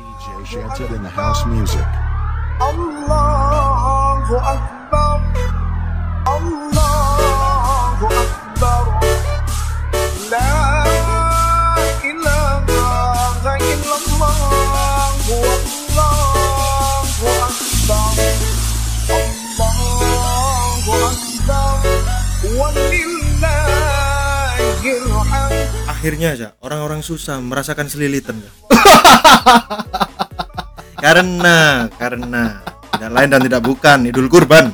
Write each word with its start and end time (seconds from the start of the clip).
DJ 0.00 0.46
Shanted 0.46 0.90
in 0.96 1.02
the 1.02 1.10
house 1.10 1.44
music. 1.44 1.84
Allahu 2.60 4.34
Akbar. 4.54 5.20
Allahu 6.34 8.06
Akbar. 8.24 8.84
La 10.32 10.52
ilaha 12.10 13.52
illallah 13.60 14.59
akhirnya 26.00 26.32
aja 26.32 26.48
orang-orang 26.64 27.04
susah 27.04 27.44
merasakan 27.44 27.84
selilitan. 27.84 28.40
Ya. 28.40 28.48
karena 31.04 31.84
karena 32.00 32.64
tidak 32.96 33.10
lain 33.12 33.28
dan 33.28 33.40
tidak 33.44 33.60
bukan 33.60 34.08
Idul 34.08 34.32
Kurban. 34.32 34.72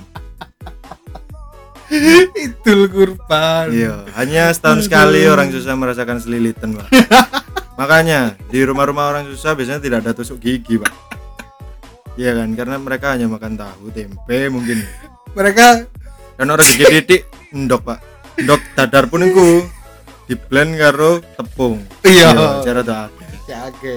Idul 1.91 2.87
Kurban. 2.87 3.75
iya 3.75 4.07
hanya 4.15 4.55
setahun 4.55 4.87
sekali 4.87 5.27
orang 5.27 5.51
susah 5.51 5.75
merasakan 5.75 6.23
selilitan 6.23 6.79
pak. 6.79 6.95
Makanya 7.83 8.39
di 8.47 8.63
rumah-rumah 8.63 9.11
orang 9.11 9.27
susah 9.27 9.59
biasanya 9.59 9.83
tidak 9.83 10.07
ada 10.07 10.15
tusuk 10.15 10.39
gigi 10.39 10.79
pak. 10.79 10.95
Iya 12.15 12.39
kan 12.39 12.55
karena 12.55 12.79
mereka 12.79 13.19
hanya 13.19 13.27
makan 13.27 13.59
tahu 13.59 13.91
tempe 13.91 14.47
mungkin. 14.47 14.79
Mereka 15.35 15.91
dan 16.39 16.47
orang 16.55 16.67
gigi 16.71 16.87
titik 16.87 17.27
endok 17.51 17.83
pak. 17.83 17.99
Endok 18.39 18.63
dadar 18.79 19.11
pun 19.11 19.27
itu 19.27 19.67
di 20.27 20.35
blend 20.37 20.75
karo 20.75 21.23
tepung 21.35 21.79
Iya. 22.03 22.61
cara 22.61 22.83
tak 22.83 23.09
ya 23.47 23.71
oke. 23.71 23.97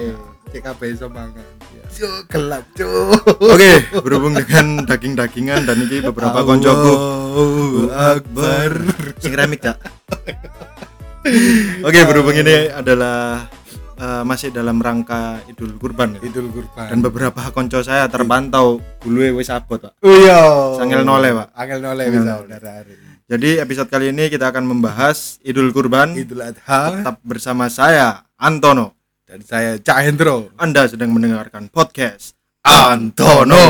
CKB 0.50 0.82
semangat. 0.96 1.46
Cuk, 1.90 2.26
gelap, 2.26 2.66
cuk. 2.74 3.22
Oke, 3.38 3.70
berhubung 3.98 4.34
dengan 4.34 4.82
daging-dagingan 4.82 5.62
dan 5.62 5.78
ini 5.80 6.02
beberapa 6.02 6.42
koncoku 6.42 6.94
Akbar. 7.88 8.70
sing 9.18 9.30
remik 9.30 9.62
Kak. 9.62 9.78
Oke, 11.82 12.00
berhubung 12.02 12.34
ini 12.34 12.66
adalah 12.66 13.46
eh, 13.94 14.22
masih 14.22 14.50
dalam 14.50 14.78
rangka 14.78 15.38
Idul 15.46 15.76
Kurban 15.76 16.16
ya. 16.16 16.20
Idul 16.24 16.50
Kurban. 16.50 16.88
dan 16.88 16.98
beberapa 16.98 17.40
konco 17.50 17.78
saya 17.80 18.06
terpantau 18.06 18.82
bulu 18.98 19.38
wis 19.38 19.50
abot, 19.50 19.78
Pak. 19.78 20.02
Oh 20.02 20.10
iya. 20.10 20.40
Sangel 20.78 21.04
nole, 21.04 21.30
Pak. 21.30 21.46
Angel 21.54 21.78
nole 21.78 22.02
udah 22.10 22.42
hari. 22.64 22.94
Jadi 23.30 23.62
episode 23.62 23.86
kali 23.86 24.10
ini 24.10 24.26
kita 24.26 24.50
akan 24.50 24.66
membahas 24.66 25.38
Idul 25.46 25.70
Kurban 25.70 26.18
Idul 26.18 26.42
Adha 26.42 26.98
tetap 26.98 27.22
bersama 27.22 27.70
saya 27.70 28.26
Antono. 28.34 28.98
dan 29.22 29.38
saya 29.46 29.78
Cak 29.78 30.02
Hendro. 30.02 30.50
Anda 30.58 30.90
sedang 30.90 31.14
mendengarkan 31.14 31.70
podcast 31.70 32.34
Antono. 32.66 33.62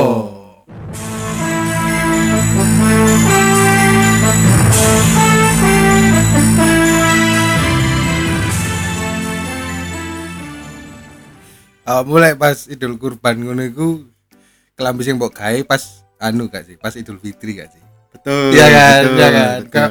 Ah, 11.85 12.01
mulai 12.01 12.33
pas 12.33 12.65
Idul 12.65 12.97
Kurban 12.97 13.37
ngono 13.37 13.61
iku 13.61 14.09
kelambi 14.73 15.05
sing 15.05 15.21
mbok 15.21 15.37
gawe 15.37 15.61
pas 15.69 16.01
anu 16.17 16.49
gak 16.49 16.65
sih? 16.65 16.81
Pas 16.81 16.97
Idul 16.97 17.21
Fitri 17.21 17.61
gak 17.61 17.77
sih? 17.77 17.90
Betul. 18.21 18.49
Iya 18.53 18.67
kan, 18.69 19.01
betul, 19.03 19.17
iya 19.17 19.29
kan. 19.31 19.59
betul. 19.63 19.91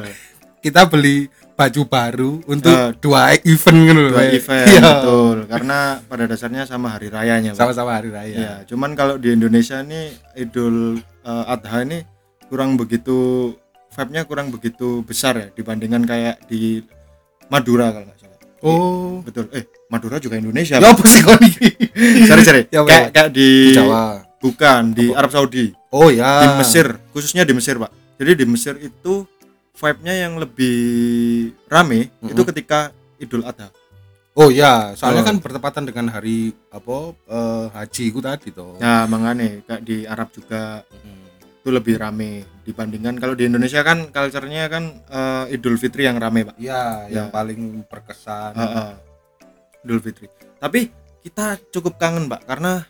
Kita 0.60 0.80
beli 0.86 1.16
baju 1.52 1.82
baru 1.84 2.30
untuk 2.46 2.72
Ah, 2.72 2.88
dua 2.94 3.36
event 3.36 3.78
lho. 3.86 4.08
dua 4.08 4.16
Pak. 4.16 4.32
event 4.32 4.66
Iya. 4.66 4.80
betul 4.80 5.36
karena 5.44 5.78
pada 6.00 6.24
dasarnya 6.24 6.62
sama 6.64 6.88
hari 6.88 7.08
rayanya. 7.08 7.52
Sama-sama 7.52 7.90
hari 7.92 8.08
raya. 8.08 8.32
ya 8.32 8.54
cuman 8.64 8.94
kalau 8.94 9.14
di 9.14 9.28
Indonesia 9.30 9.76
ini 9.78 10.08
Idul 10.34 10.96
eh, 11.20 11.44
Adha 11.46 11.82
ini 11.82 12.00
kurang 12.46 12.74
begitu 12.74 13.52
vibe-nya 13.90 14.24
kurang 14.24 14.48
begitu 14.48 15.02
besar 15.02 15.36
ya 15.36 15.46
dibandingkan 15.50 16.00
kayak 16.02 16.46
di 16.46 16.80
Madura 17.46 17.90
kalau 17.90 18.06
nggak 18.06 18.18
salah 18.18 18.38
Oh. 18.60 19.20
betul 19.20 19.48
eh 19.50 19.64
Madura 19.86 20.16
juga 20.16 20.36
Indonesia 20.36 20.76
Ya 20.76 20.84
apa 20.86 21.04
sih 21.04 21.20
iki? 21.20 21.68
sorry 22.28 22.42
sorry 22.42 22.62
Ya, 22.68 22.80
kayak 22.82 23.04
Pak. 23.04 23.12
kayak 23.12 23.28
di 23.30 23.48
Di 23.66 23.76
Jawa. 23.76 24.24
bukan 24.38 24.82
di 24.92 25.06
Arab 25.10 25.28
Saudi 25.28 25.76
Oh 25.90 26.08
ya. 26.08 26.40
di 26.40 26.48
Mesir 26.56 26.96
khususnya 27.10 27.42
di 27.42 27.52
Mesir 27.52 27.76
Pak 27.76 27.92
jadi 28.20 28.36
di 28.36 28.44
Mesir 28.44 28.76
itu 28.76 29.24
vibe-nya 29.72 30.28
yang 30.28 30.36
lebih 30.36 30.76
rame 31.66 32.12
itu 32.20 32.36
Mm-mm. 32.36 32.48
ketika 32.52 32.92
Idul 33.16 33.42
Adha 33.42 33.72
Oh 34.30 34.46
ya, 34.46 34.94
soalnya 34.94 35.26
Oh. 35.26 35.28
kan 35.34 35.36
bertepatan 35.42 35.84
dengan 35.84 36.06
hari 36.06 36.54
apa 36.70 37.12
eh, 37.26 37.66
haji 37.74 38.04
itu 38.14 38.20
tadi 38.22 38.54
toh. 38.54 38.78
Nah, 38.78 39.04
makanya 39.10 39.58
kayak 39.66 39.82
di 39.82 40.06
Arab 40.06 40.30
juga 40.30 40.86
itu 41.60 41.68
lebih 41.68 41.98
rame 41.98 42.46
dibandingkan 42.62 43.18
kalau 43.18 43.34
di 43.34 43.50
Indonesia 43.50 43.82
kan 43.82 44.06
culture-nya 44.08 44.70
kan 44.70 45.02
eh, 45.02 45.54
Idul 45.58 45.74
Fitri 45.76 46.06
yang 46.06 46.22
rame, 46.22 46.46
Pak. 46.46 46.56
Iya, 46.62 47.10
yang 47.10 47.28
Ya. 47.28 47.34
paling 47.34 47.82
berkesan. 47.90 48.54
Heeh. 48.54 48.90
Idul 49.82 49.98
Fitri. 49.98 50.30
Tapi 50.56 50.80
kita 51.20 51.58
cukup 51.74 51.98
kangen, 51.98 52.30
Pak, 52.30 52.46
karena 52.46 52.86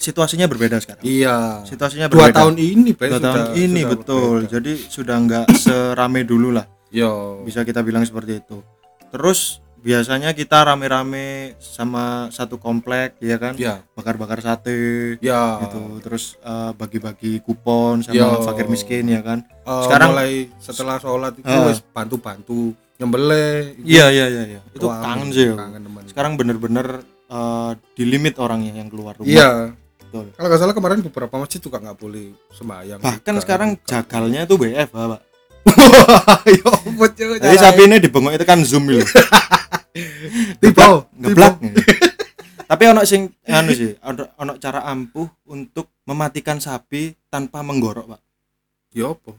situasinya 0.00 0.48
berbeda 0.48 0.80
sekarang. 0.80 1.04
Iya. 1.04 1.60
Situasinya 1.62 2.08
Dua 2.08 2.26
berbeda. 2.26 2.40
tahun 2.40 2.56
ini, 2.56 2.90
Pak. 2.90 3.04
Dua 3.04 3.12
sudah- 3.14 3.34
tahun 3.36 3.54
ini 3.54 3.80
sudah 3.80 3.92
betul. 3.92 4.18
berbeda. 4.40 4.50
Jadi 4.50 4.72
sudah 4.88 5.16
nggak 5.20 5.46
serame 5.54 6.20
dulu 6.24 6.48
lah, 6.50 6.64
Yo. 6.88 7.44
bisa 7.44 7.60
kita 7.62 7.80
bilang 7.80 8.02
seperti 8.02 8.40
itu. 8.40 8.64
Terus 9.10 9.60
biasanya 9.76 10.32
kita 10.32 10.60
rame-rame 10.62 11.56
sama 11.56 12.28
satu 12.28 12.56
komplek, 12.56 13.16
ya 13.18 13.36
kan? 13.36 13.56
Ya. 13.56 13.80
Bakar-bakar 13.92 14.40
sate, 14.40 15.16
Ya. 15.18 15.56
gitu 15.62 16.00
terus 16.00 16.36
eh, 16.38 16.72
bagi-bagi 16.74 17.40
kupon 17.40 18.00
sama 18.00 18.12
Yo. 18.14 18.40
fakir 18.42 18.66
miskin 18.66 19.04
ya 19.06 19.20
kan 19.20 19.40
Eh, 19.62 19.82
Sekarang- 19.84 20.12
mulai 20.12 20.32
setelah 20.58 20.96
sholat 20.96 21.32
itu 21.34 21.48
wis 21.66 21.80
bantu-bantu 21.86 22.72
nyembelih. 22.98 23.72
Itu- 23.74 23.88
iya 23.88 24.06
iya 24.10 24.26
iya 24.28 24.42
iya 24.46 24.60
itu 24.68 24.84
Wah, 24.84 25.00
kangen 25.00 25.28
sih 25.30 25.48
yo. 25.48 25.56
Kangen 25.56 25.82
teman. 25.82 26.02
sekarang 26.06 26.32
bener-bener 26.36 26.86
eh, 27.26 27.70
di 27.94 28.04
limit 28.04 28.36
orangnya 28.36 28.74
yang 28.74 28.90
keluar 28.90 29.14
rumah 29.14 29.30
Iya. 29.30 29.48
Betul. 30.10 30.26
Kalau 30.34 30.48
nggak 30.50 30.60
salah 30.60 30.74
kemarin 30.74 30.98
beberapa 31.06 31.34
masjid 31.38 31.62
juga 31.62 31.78
nggak 31.78 31.98
boleh 32.02 32.34
sembahyang. 32.50 32.98
bahkan 32.98 33.34
sekarang 33.38 33.70
jagalnya 33.86 34.42
tuh 34.50 34.58
BF 34.58 34.90
pak. 34.90 35.22
Ayo, 36.50 36.66
apa, 36.66 37.06
Cuk, 37.14 37.38
jadi 37.38 37.56
sapi 37.60 37.86
ini. 37.86 38.02
dibengok 38.02 38.32
itu 38.34 38.42
kan 38.48 38.58
zoom 38.66 38.90
gitu 38.90 39.04
Tiba. 40.62 41.04
ngeblak 41.14 41.60
tapi 42.64 42.82
ono 42.86 43.02
sing 43.02 43.28
anu 43.44 43.70
sih 43.70 43.92
ono, 44.02 44.30
ono 44.40 44.52
cara 44.58 44.82
ampuh 44.88 45.26
untuk 45.52 45.90
mematikan 46.06 46.58
sapi 46.62 47.14
tanpa 47.28 47.60
menggorok 47.66 48.14
pak. 48.14 48.20
Ya 48.94 49.10
apa? 49.10 49.34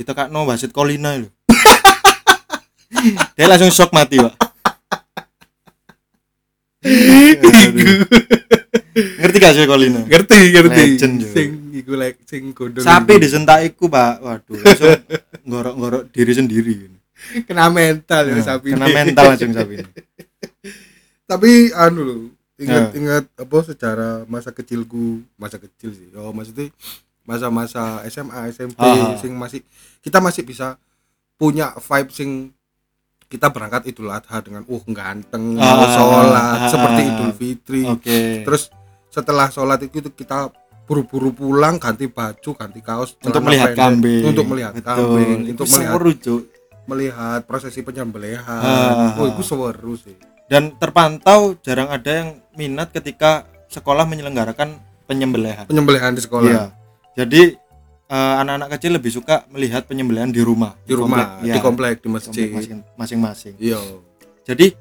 ditekakno 0.00 0.48
wasit 0.48 0.72
kolina 0.72 1.12
itu 1.20 1.28
dia 3.36 3.44
langsung 3.44 3.68
shock 3.68 3.92
mati 3.92 4.16
pak 4.16 4.32
gak 9.40 9.52
sih 9.52 9.64
kolina 9.64 10.00
Ngerti, 10.02 10.38
ngerti. 10.50 10.82
Legend, 10.92 11.14
yo. 11.16 11.28
Sing 11.28 11.50
iku 11.72 11.92
lek 11.94 12.16
sing 12.22 12.42
gondol. 12.50 12.80
sapi 12.80 13.12
iku. 13.12 13.22
disentakiku 13.22 13.84
pak 13.86 14.12
waduh 14.18 14.56
langsung 14.56 15.00
ngorok-ngorok 15.42 16.02
diri 16.08 16.32
sendiri 16.32 16.74
kena 17.42 17.68
mental 17.68 18.22
ya 18.24 18.34
Nah, 18.34 18.44
sapi. 18.46 18.68
kena 18.70 18.84
ini. 18.84 18.94
mental 18.94 19.24
langsung 19.26 19.50
sapi 19.50 19.74
ini 19.76 19.90
Tapi 21.26 21.50
anu 21.72 22.00
loh, 22.02 22.20
ingat 22.56 22.84
Ya. 22.86 22.96
ingat 22.96 23.24
apa 23.32 23.56
secara 23.62 24.08
masa 24.26 24.50
kecilku, 24.50 25.22
masa 25.36 25.56
kecil 25.56 25.94
sih. 25.94 26.10
Oh, 26.12 26.30
maksudnya 26.30 26.74
masa-masa 27.22 28.02
SMA, 28.04 28.50
SMP 28.50 28.74
Ah. 28.76 29.14
sing 29.14 29.30
masih 29.32 29.62
kita 30.00 30.18
masih 30.18 30.42
bisa 30.42 30.74
punya 31.36 31.70
vibe 31.72 32.10
sing 32.10 32.30
kita 33.24 33.46
berangkat 33.46 33.86
Idul 33.86 34.10
Adha 34.10 34.42
dengan 34.42 34.66
uh 34.66 34.82
ganteng 34.88 35.54
Ah, 35.56 35.86
sholat 35.88 36.34
ah, 36.34 36.66
seperti 36.66 37.00
Idul 37.06 37.30
Fitri. 37.32 37.82
oke 37.86 38.20
Terus 38.42 38.74
setelah 39.10 39.50
sholat 39.50 39.82
itu 39.82 40.06
kita 40.14 40.54
buru-buru 40.90 41.30
pulang 41.30 41.78
ganti 41.78 42.10
baju 42.10 42.50
ganti 42.58 42.80
kaos 42.82 43.14
untuk 43.22 43.42
melihat 43.46 43.74
pendek. 43.74 43.78
kambing. 43.78 44.22
Untuk 44.26 44.46
melihat 44.50 44.72
Betul. 44.74 44.86
kambing 44.90 45.38
Itu 45.46 45.50
untuk 45.54 45.66
melihat 45.70 45.94
seru 45.94 46.36
melihat 46.90 47.40
prosesi 47.46 47.86
penyembelihan. 47.86 48.58
Ah, 48.58 49.14
oh 49.22 49.30
itu 49.30 49.42
seru 49.46 49.94
sih. 49.94 50.18
Dan 50.50 50.74
terpantau 50.74 51.54
jarang 51.62 51.94
ada 51.94 52.10
yang 52.10 52.28
minat 52.58 52.90
ketika 52.90 53.46
sekolah 53.70 54.02
menyelenggarakan 54.02 54.82
penyembelihan. 55.06 55.70
Penyembelihan 55.70 56.10
di 56.10 56.22
sekolah. 56.26 56.50
Iya. 56.50 56.64
jadi 57.10 57.54
eh, 58.10 58.34
anak-anak 58.42 58.74
kecil 58.78 58.98
lebih 58.98 59.14
suka 59.14 59.46
melihat 59.50 59.86
penyembelihan 59.86 60.30
di 60.30 60.42
rumah 60.42 60.74
di 60.82 60.94
rumah 60.94 61.38
komplek, 61.38 61.46
ya, 61.46 61.54
di 61.54 61.60
komplek 61.62 61.94
di 62.02 62.08
masjid. 62.10 62.48
masing- 62.50 62.86
masing-masing. 62.98 63.54
Iya. 63.62 63.78
Jadi 64.42 64.74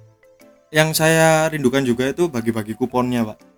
yang 0.73 0.93
saya 0.97 1.45
rindukan 1.49 1.85
juga 1.85 2.09
itu 2.09 2.29
bagi-bagi 2.29 2.77
kuponnya 2.77 3.25
pak 3.25 3.48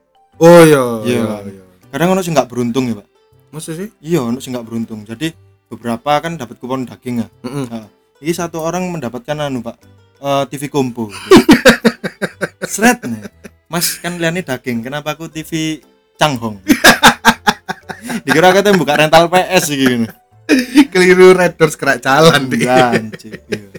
oh 0.42 0.62
iya 0.66 0.84
Iya. 1.06 1.22
iya 1.22 1.36
iya 1.48 1.64
kadang 1.92 2.14
ono 2.14 2.22
sih 2.22 2.32
nggak 2.34 2.50
beruntung 2.50 2.90
ya 2.90 2.96
pak 2.98 3.08
masa 3.52 3.72
sih 3.78 3.90
iya 4.02 4.20
ono 4.20 4.42
sih 4.42 4.50
nggak 4.50 4.66
beruntung 4.66 5.06
jadi 5.06 5.32
beberapa 5.70 6.20
kan 6.20 6.36
dapat 6.36 6.58
kupon 6.58 6.84
daging 6.84 7.24
ya 7.24 7.28
Mm-mm. 7.46 7.66
Nah, 7.70 7.88
ini 8.20 8.34
satu 8.34 8.60
orang 8.60 8.90
mendapatkan 8.90 9.38
anu 9.40 9.62
pak 9.62 9.78
eh, 10.20 10.44
TV 10.50 10.68
kompo 10.68 11.08
seret 12.74 13.04
nih 13.06 13.24
Mas 13.72 13.96
kan 14.04 14.20
liane 14.20 14.44
daging, 14.44 14.84
kenapa 14.84 15.16
aku 15.16 15.32
TV 15.32 15.80
Changhong? 16.20 16.60
Dikira 18.28 18.52
katanya 18.52 18.76
buka 18.76 19.00
rental 19.00 19.32
PS 19.32 19.72
gitu. 19.72 20.12
Keliru 20.92 21.32
Red 21.32 21.56
Doors 21.56 21.80
kerak 21.80 22.04
jalan 22.04 22.52
deh. 22.52 22.68
Lancip. 22.68 23.40
iya. 23.48 23.72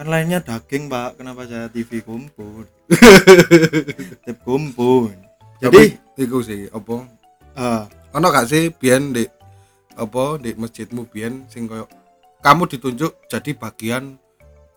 Kan 0.00 0.08
lainnya 0.08 0.40
daging, 0.40 0.88
Pak. 0.88 1.20
Kenapa 1.20 1.44
saya 1.44 1.68
TV 1.68 2.00
kumpul? 2.00 2.64
Tip 4.24 4.38
kumpul. 4.48 5.12
Jadi 5.60 5.82
iku 6.16 6.40
sih 6.40 6.66
apa? 6.66 6.96
eh, 7.54 7.82
Ono 8.10 8.26
gak 8.26 8.48
sih 8.48 8.72
biyen 8.72 9.12
di 9.12 9.22
apa 9.94 10.36
di 10.36 10.50
masjidmu 10.52 11.06
biyen 11.06 11.44
sing 11.46 11.68
koyo 11.68 11.84
kamu 12.40 12.64
ditunjuk 12.66 13.28
jadi 13.28 13.52
bagian 13.52 14.16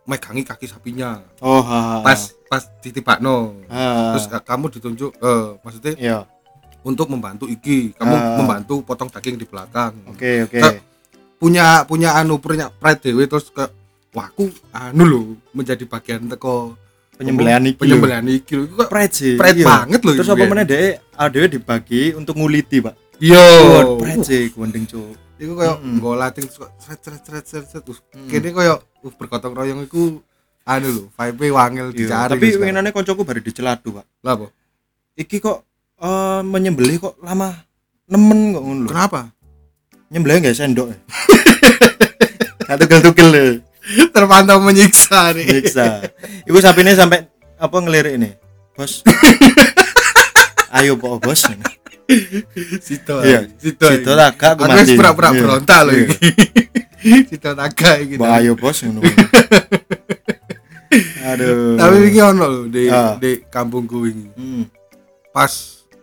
megangi 0.03 0.44
kaki 0.44 0.68
sapinya 0.68 1.24
oh, 1.39 1.63
ha, 1.63 1.80
ha, 1.80 1.95
pas 2.03 2.19
pas 2.45 2.59
ditibakno. 2.77 3.56
ha. 3.71 4.12
Terus 4.12 4.27
ka- 4.27 4.44
kamu 4.44 4.68
ditunjuk 4.69 5.15
eh 5.15 5.45
maksudnya 5.57 5.94
iya. 5.95 6.19
untuk 6.83 7.07
membantu 7.07 7.47
iki, 7.47 7.95
kamu 7.95 8.12
Ah. 8.12 8.36
membantu 8.36 8.83
potong 8.83 9.07
daging 9.07 9.39
di 9.39 9.47
belakang. 9.47 9.95
Oke, 10.06 10.44
oke. 10.44 10.59
Sa- 10.59 10.83
Punya 11.39 11.83
punya 11.83 12.15
anu 12.15 12.36
punya 12.38 12.68
pride 12.69 13.00
dewe 13.01 13.24
terus 13.25 13.47
ke 13.47 13.63
wah 14.12 14.27
aku 14.27 14.47
anu 14.71 15.03
lho 15.03 15.21
menjadi 15.51 15.83
bagian 15.83 16.27
teko 16.27 16.75
Penyembelihan 17.13 17.62
iki. 17.63 17.75
lho. 17.75 17.81
penyembelihan 17.81 18.25
iki 18.25 18.54
lho. 18.57 18.63
Iku 18.65 18.74
kok 18.80 18.89
Pride 18.89 19.13
sih. 19.13 19.33
pride 19.38 19.60
iya. 19.60 19.68
banget 19.68 20.00
loh 20.01 20.13
Terus 20.18 20.30
apa 20.30 20.38
biyen. 20.38 20.50
mana 20.50 20.63
deh? 20.63 20.98
Adewe 21.13 21.45
dibagi 21.48 22.04
untuk 22.13 22.33
nguliti, 22.36 22.81
Pak. 22.81 22.95
Yo. 23.18 23.45
Pride 24.01 24.24
sih, 24.24 24.50
gondeng 24.50 24.83
cuk. 24.83 25.13
Iku 25.38 25.54
koyo 25.54 25.75
latih 26.15 26.45
terus 26.48 26.57
kok 26.57 26.71
sret 26.80 27.00
sret 27.01 27.21
sret 27.21 27.45
sret 27.45 27.65
sret. 27.68 27.83
Uh, 27.83 27.98
Mm. 28.13 28.30
Kene 28.30 28.50
koyo 28.50 28.74
uh, 28.80 29.13
bergotong 29.13 29.54
royong 29.54 29.81
iku 29.83 30.21
anu 30.63 30.88
lho, 30.88 31.04
vibe 31.12 31.51
wangel 31.51 31.92
Iya, 31.92 31.98
dicari. 32.07 32.31
Tapi 32.39 32.48
winginane 32.56 32.89
koncoku 32.95 33.27
baru 33.27 33.44
diceladu, 33.44 34.00
Pak. 34.00 34.06
lah 34.24 34.33
apa? 34.39 34.48
Iki 35.13 35.38
kok 35.38 35.57
eh, 36.00 36.42
menyembelih 36.42 36.98
kok 36.98 37.15
lama 37.19 37.51
nemen 38.07 38.56
kok 38.56 38.63
ngono 38.63 38.80
lho. 38.88 38.89
Kenapa? 38.89 39.21
Nyembelih 40.07 40.39
enggak 40.39 40.56
sendok. 40.56 40.88
ya? 40.94 40.98
Deh. 42.80 43.60
Terpantau 44.09 44.59
menyiksa 44.59 45.33
nih. 45.33 45.45
Nyiksa. 45.45 46.07
Iku 46.44 46.57
sapine 46.57 46.94
sampai 46.94 47.27
apa 47.56 47.75
ngelirik 47.77 48.15
ini. 48.15 48.31
Bos. 48.74 49.03
Ayo 50.77 50.95
po 50.95 51.18
bos. 51.18 51.44
Sito. 52.80 53.15
Iya. 53.21 53.45
Sito. 53.56 53.85
Situ 53.85 54.09
agak 54.12 54.56
aku 54.56 54.63
Aku 54.63 54.74
wis 54.74 54.88
mati. 54.88 54.97
pura-pura 54.97 55.30
Iya. 55.30 55.39
berontak 55.39 55.80
lho 55.83 55.91
Iya. 55.91 56.03
iki. 56.03 56.30
Sito 57.30 57.50
naga 57.53 57.91
iki. 57.97 58.15
Mbak 58.15 58.31
ayo 58.39 58.53
bos. 58.56 58.77
Aduh. 61.24 61.75
Tapi 61.75 61.95
iki 62.07 62.19
ono 62.21 62.45
lho 62.45 62.62
di 62.68 62.83
Ah. 62.88 63.15
di 63.15 63.41
kampungku 63.44 64.06
ini. 64.06 64.25
Hmm. 64.33 64.63
Pas 65.29 65.50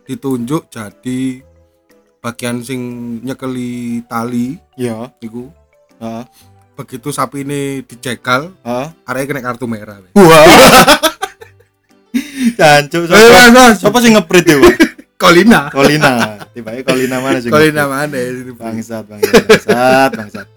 ditunjuk 0.03 0.67
jadi 0.67 1.39
bagian 2.19 2.59
sing 2.61 2.81
nyekeli 3.21 4.03
tali 4.05 4.59
Iya. 4.75 5.09
iku 5.19 5.47
Heeh. 5.97 6.23
Begitu 6.81 7.13
sapi 7.13 7.45
ini 7.45 7.85
dicekal 7.85 8.49
Heeh. 8.65 8.87
arek 9.05 9.29
kena 9.29 9.41
kartu 9.45 9.69
merah 9.69 10.01
weh. 10.01 10.09
Wah. 10.17 10.41
Cancuk 12.57 13.05
mas. 13.53 13.77
Sopo 13.77 14.01
sing 14.01 14.17
ngeprit 14.17 14.43
ya? 14.43 14.57
Kolina 15.15 15.69
Kolina. 15.75 16.41
Tiba 16.51 16.73
Kolina 16.81 17.21
mana 17.21 17.37
sih? 17.37 17.53
Kolina 17.53 17.85
mana 17.85 18.17
ini 18.17 18.51
Bangsat, 18.57 19.05
bangsat, 19.05 19.45
bangsat, 19.45 20.11
bangsat. 20.17 20.47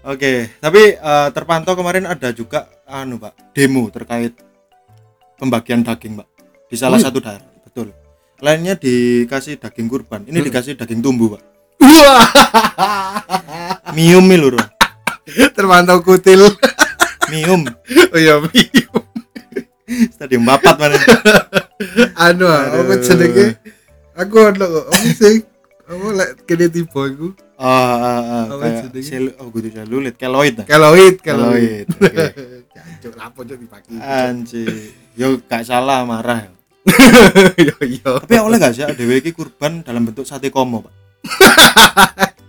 Oke, 0.00 0.50
tapi 0.58 0.96
eh, 0.96 1.28
terpantau 1.30 1.76
kemarin 1.76 2.08
ada 2.08 2.32
juga 2.32 2.66
anu, 2.88 3.20
Pak, 3.20 3.52
demo 3.52 3.86
terkait 3.92 4.32
pembagian 5.36 5.84
daging, 5.84 6.18
Pak. 6.18 6.28
Di 6.66 6.76
salah 6.80 6.96
satu 6.96 7.20
daerah, 7.20 7.44
betul. 7.62 7.92
Lainnya 8.40 8.80
dikasih 8.80 9.60
daging 9.60 9.92
kurban, 9.92 10.24
ini 10.24 10.40
Hmm. 10.40 10.46
dikasih 10.48 10.72
daging 10.74 11.04
tumbuh, 11.04 11.36
Pak. 11.36 11.42
Wah, 11.84 12.26
Mium 13.92 14.24
nih, 14.24 14.40
lho. 14.40 14.56
terpantau 15.56 16.00
kutil. 16.02 16.50
Mium. 17.30 17.62
Oh 18.14 18.18
iya, 18.18 18.42
Miu. 18.42 18.90
Stadium 20.10 20.42
bapat 20.46 20.74
mana? 20.78 20.98
anu 22.26 22.46
ah, 22.46 22.74
apa 22.74 22.94
Aduh. 22.94 23.02
jenenge? 23.02 23.46
Aku 24.14 24.36
ono 24.50 24.66
apa 24.86 25.08
sih? 25.14 25.42
Apa 25.86 26.06
lek 26.14 26.30
kene 26.46 26.66
tiba 26.70 27.02
iku? 27.10 27.34
Ah, 27.58 27.66
ah, 27.98 28.22
ah, 28.22 28.44
Apa 28.50 28.66
jenenge? 28.86 29.02
sel 29.02 29.34
oh 29.38 29.50
kudu 29.50 29.70
selulit, 29.70 30.14
keloid. 30.14 30.62
Keloid, 30.66 31.22
keloid. 31.22 31.86
Jancuk 32.70 33.14
lapo 33.18 33.42
cuk 33.42 33.58
dipaki. 33.58 33.94
Anjir. 33.98 34.94
Yo 35.18 35.42
gak 35.46 35.66
salah 35.66 36.06
marah. 36.06 36.50
Yo 37.58 37.74
yo. 37.82 38.22
Tapi 38.22 38.38
oleh 38.38 38.58
gak 38.58 38.74
sih 38.74 38.86
dhewe 38.94 39.18
iki 39.18 39.34
kurban 39.34 39.82
dalam 39.82 40.06
bentuk 40.06 40.26
sate 40.26 40.50
komo, 40.54 40.86
Pak? 40.86 40.94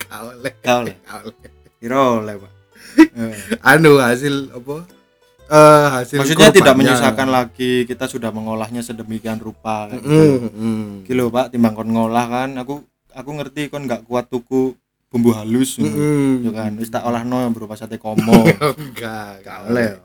Kaoleh. 0.10 0.54
Gak 0.62 0.76
oleh. 0.86 0.96
Kaoleh. 1.06 1.36
Kira 1.82 2.22
oleh, 2.22 2.36
Pak. 2.38 2.52
Anu 3.72 3.98
hasil 3.98 4.52
apa? 4.52 4.76
Eh 5.48 5.88
hasil 5.92 6.18
Maksudnya 6.24 6.48
tidak 6.48 6.74
kurbannya. 6.74 6.96
menyisakan 6.96 7.28
lagi 7.28 7.84
kita 7.84 8.08
sudah 8.08 8.32
mengolahnya 8.32 8.80
sedemikian 8.80 9.38
rupa 9.38 9.92
gitu. 9.92 10.08
Mm, 10.08 10.48
mm. 10.48 10.86
Kilo 11.04 11.28
Pak 11.28 11.52
timbang 11.52 11.76
kon 11.76 11.88
ngolah 11.88 12.26
kan 12.26 12.50
aku 12.56 12.80
aku 13.12 13.30
ngerti 13.36 13.68
kon 13.68 13.84
nggak 13.84 14.06
kuat 14.06 14.26
tuku 14.26 14.76
bumbu 15.12 15.36
halus 15.36 15.76
Mm, 15.76 15.84
gitu. 15.84 15.98
mm. 16.48 16.56
Kan 16.56 16.72
wis 16.76 16.88
tak 16.88 17.04
olahno 17.04 17.44
berupa 17.52 17.76
sate 17.76 17.96
komo. 17.96 18.48
Enggak, 18.80 19.44
Gak 19.44 19.58
oleh. 19.68 20.00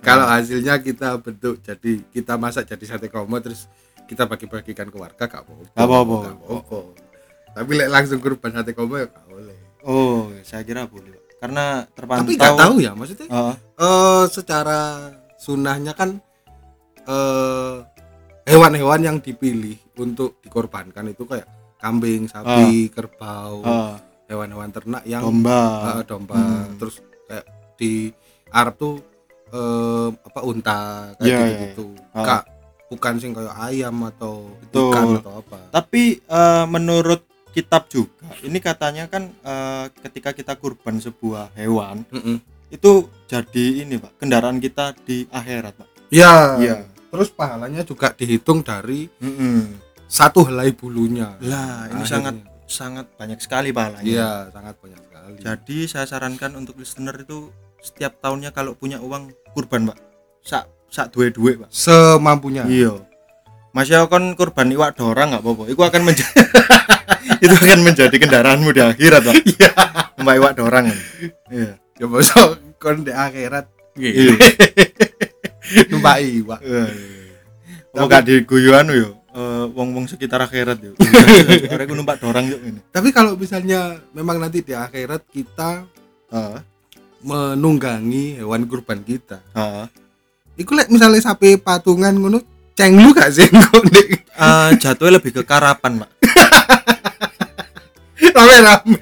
Kalau 0.00 0.24
hasilnya 0.24 0.80
kita 0.80 1.20
bentuk 1.20 1.60
jadi 1.60 2.00
kita 2.08 2.40
masak 2.40 2.64
jadi 2.64 2.84
sate 2.88 3.06
komo 3.06 3.36
terus 3.36 3.68
kita 4.08 4.24
bagi-bagikan 4.24 4.88
ke 4.88 4.96
warga. 4.96 5.28
Gak 5.28 5.44
apa-apa. 5.76 6.16
Gak 6.24 6.36
apa-apa. 6.40 6.78
Tapi 7.52 7.70
lek 7.76 7.90
langsung 7.92 8.16
kurban 8.16 8.48
sate 8.50 8.72
komo 8.72 8.96
ya 8.96 9.04
gak 9.06 9.28
boleh. 9.28 9.58
Oh, 9.80 10.32
saya 10.40 10.60
kira 10.60 10.88
boleh. 10.88 11.20
Karena 11.40 11.88
terpantau 11.96 12.28
Tapi 12.28 12.36
gak 12.36 12.52
tahu 12.60 12.74
ya 12.84 12.92
maksudnya 12.92 13.26
Heeh. 13.26 13.54
eh 13.80 14.24
secara 14.28 15.08
sunahnya 15.40 15.96
kan 15.96 16.20
eh 17.08 17.74
hewan-hewan 18.44 19.00
yang 19.00 19.16
dipilih 19.18 19.76
untuk 19.96 20.36
dikorbankan 20.44 21.08
itu 21.08 21.24
kayak 21.24 21.48
kambing, 21.80 22.28
sapi, 22.28 22.92
kerbau, 22.92 23.64
heeh. 23.64 23.94
hewan-hewan 24.28 24.68
ternak 24.68 25.00
yang 25.08 25.24
domba. 25.24 25.96
eh, 25.96 26.04
domba. 26.04 26.36
Hmm. 26.36 26.76
Terus 26.76 27.00
kayak 27.24 27.46
di 27.80 28.12
Arab 28.52 28.76
tuh 28.76 29.00
eh, 29.48 30.08
apa 30.12 30.40
unta 30.44 30.80
kayak 31.16 31.24
gitu, 31.24 31.40
iya, 31.40 31.60
gitu. 31.72 31.86
Ah. 32.12 32.24
Kak, 32.26 32.42
bukan 32.92 33.14
sing 33.16 33.32
kayak 33.32 33.56
ayam 33.56 33.96
atau 34.12 34.52
Betul. 34.68 34.92
ikan 34.92 35.06
atau 35.24 35.32
apa. 35.40 35.58
Tapi 35.72 36.20
eh, 36.20 36.64
menurut 36.68 37.22
kitab 37.50 37.90
juga, 37.90 38.30
ini 38.42 38.58
katanya 38.58 39.10
kan 39.10 39.28
eh, 39.30 39.86
ketika 40.06 40.30
kita 40.30 40.54
kurban 40.54 41.02
sebuah 41.02 41.50
hewan 41.58 42.06
Mm-mm. 42.08 42.38
itu 42.70 43.10
jadi 43.26 43.82
ini 43.82 43.98
Pak, 43.98 44.22
kendaraan 44.22 44.62
kita 44.62 44.94
di 45.02 45.26
akhirat, 45.28 45.74
Pak. 45.74 45.88
Ya. 46.14 46.58
Iya. 46.58 46.76
Terus 47.10 47.34
pahalanya 47.34 47.82
juga 47.82 48.14
dihitung 48.14 48.62
dari 48.62 49.10
Mm-mm. 49.18 49.82
satu 50.06 50.46
helai 50.46 50.70
bulunya. 50.70 51.34
Lah, 51.42 51.90
ini 51.90 52.02
Akhirnya. 52.02 52.06
sangat 52.06 52.34
sangat 52.70 53.06
banyak 53.18 53.38
sekali 53.42 53.74
pahalanya. 53.74 54.06
Iya, 54.06 54.30
sangat 54.54 54.74
banyak 54.78 55.00
sekali. 55.10 55.38
Jadi 55.42 55.78
saya 55.90 56.06
sarankan 56.06 56.54
untuk 56.54 56.78
listener 56.78 57.18
itu 57.18 57.50
setiap 57.82 58.22
tahunnya 58.22 58.54
kalau 58.54 58.78
punya 58.78 59.02
uang 59.02 59.34
kurban, 59.50 59.90
Pak. 59.90 59.98
Sak 60.46 60.64
sak 60.86 61.10
duwe-duwe, 61.10 61.66
Pak. 61.66 61.70
semampunya. 61.74 62.62
Iya. 62.70 63.09
Mas 63.70 63.86
ya 63.86 64.02
kon 64.10 64.34
kurban 64.34 64.66
iwak 64.74 64.98
dorang 64.98 65.30
nggak 65.30 65.42
apa-apa. 65.46 65.62
Itu 65.70 65.82
akan 65.82 66.02
menjadi 66.02 66.32
itu 67.44 67.54
akan 67.54 67.80
menjadi 67.86 68.16
kendaraanmu 68.18 68.70
di 68.74 68.82
akhirat, 68.82 69.22
Pak. 69.22 69.34
Iya. 69.46 69.70
Mbak 70.20 70.34
iwak 70.42 70.52
dorang. 70.58 70.86
Iya. 71.48 71.78
Ya 71.78 72.06
bosok 72.08 72.58
kon 72.82 73.06
di 73.06 73.12
akhirat 73.14 73.70
Iya. 73.94 74.34
numpak 75.90 76.16
iwak. 76.24 76.60
Iya. 76.62 76.84
Apa 77.90 78.06
gak 78.06 78.24
diguyu 78.26 78.70
anu 78.74 78.92
yo? 78.94 79.10
Eh, 79.30 79.64
wong-wong 79.70 80.10
sekitar 80.10 80.42
akhirat 80.42 80.78
yo. 80.82 80.92
Arek 81.74 81.94
numpak 81.94 82.18
dorang 82.18 82.50
yo 82.50 82.58
ini. 82.66 82.82
Tapi 82.90 83.14
kalau 83.14 83.38
misalnya 83.38 84.02
memang 84.10 84.42
nanti 84.42 84.66
di 84.66 84.74
akhirat 84.74 85.22
kita 85.30 85.86
Heeh. 86.34 86.58
menunggangi 87.22 88.42
hewan 88.42 88.66
kurban 88.66 89.06
kita. 89.06 89.38
Heeh. 89.54 89.86
Iku 90.58 90.74
lek 90.74 90.90
misalnya 90.90 91.22
sapi 91.22 91.56
patungan 91.56 92.12
ngono 92.18 92.42
cenglu 92.80 93.12
gak 93.12 93.28
sih 93.30 93.44
kok 93.68 93.84
Dik? 93.84 94.08
Eh, 94.24 94.70
jatuhnya 94.78 95.20
lebih 95.20 95.32
ke 95.32 95.42
karapan, 95.44 96.00
Pak. 96.00 96.10
rame-rame. 98.34 99.00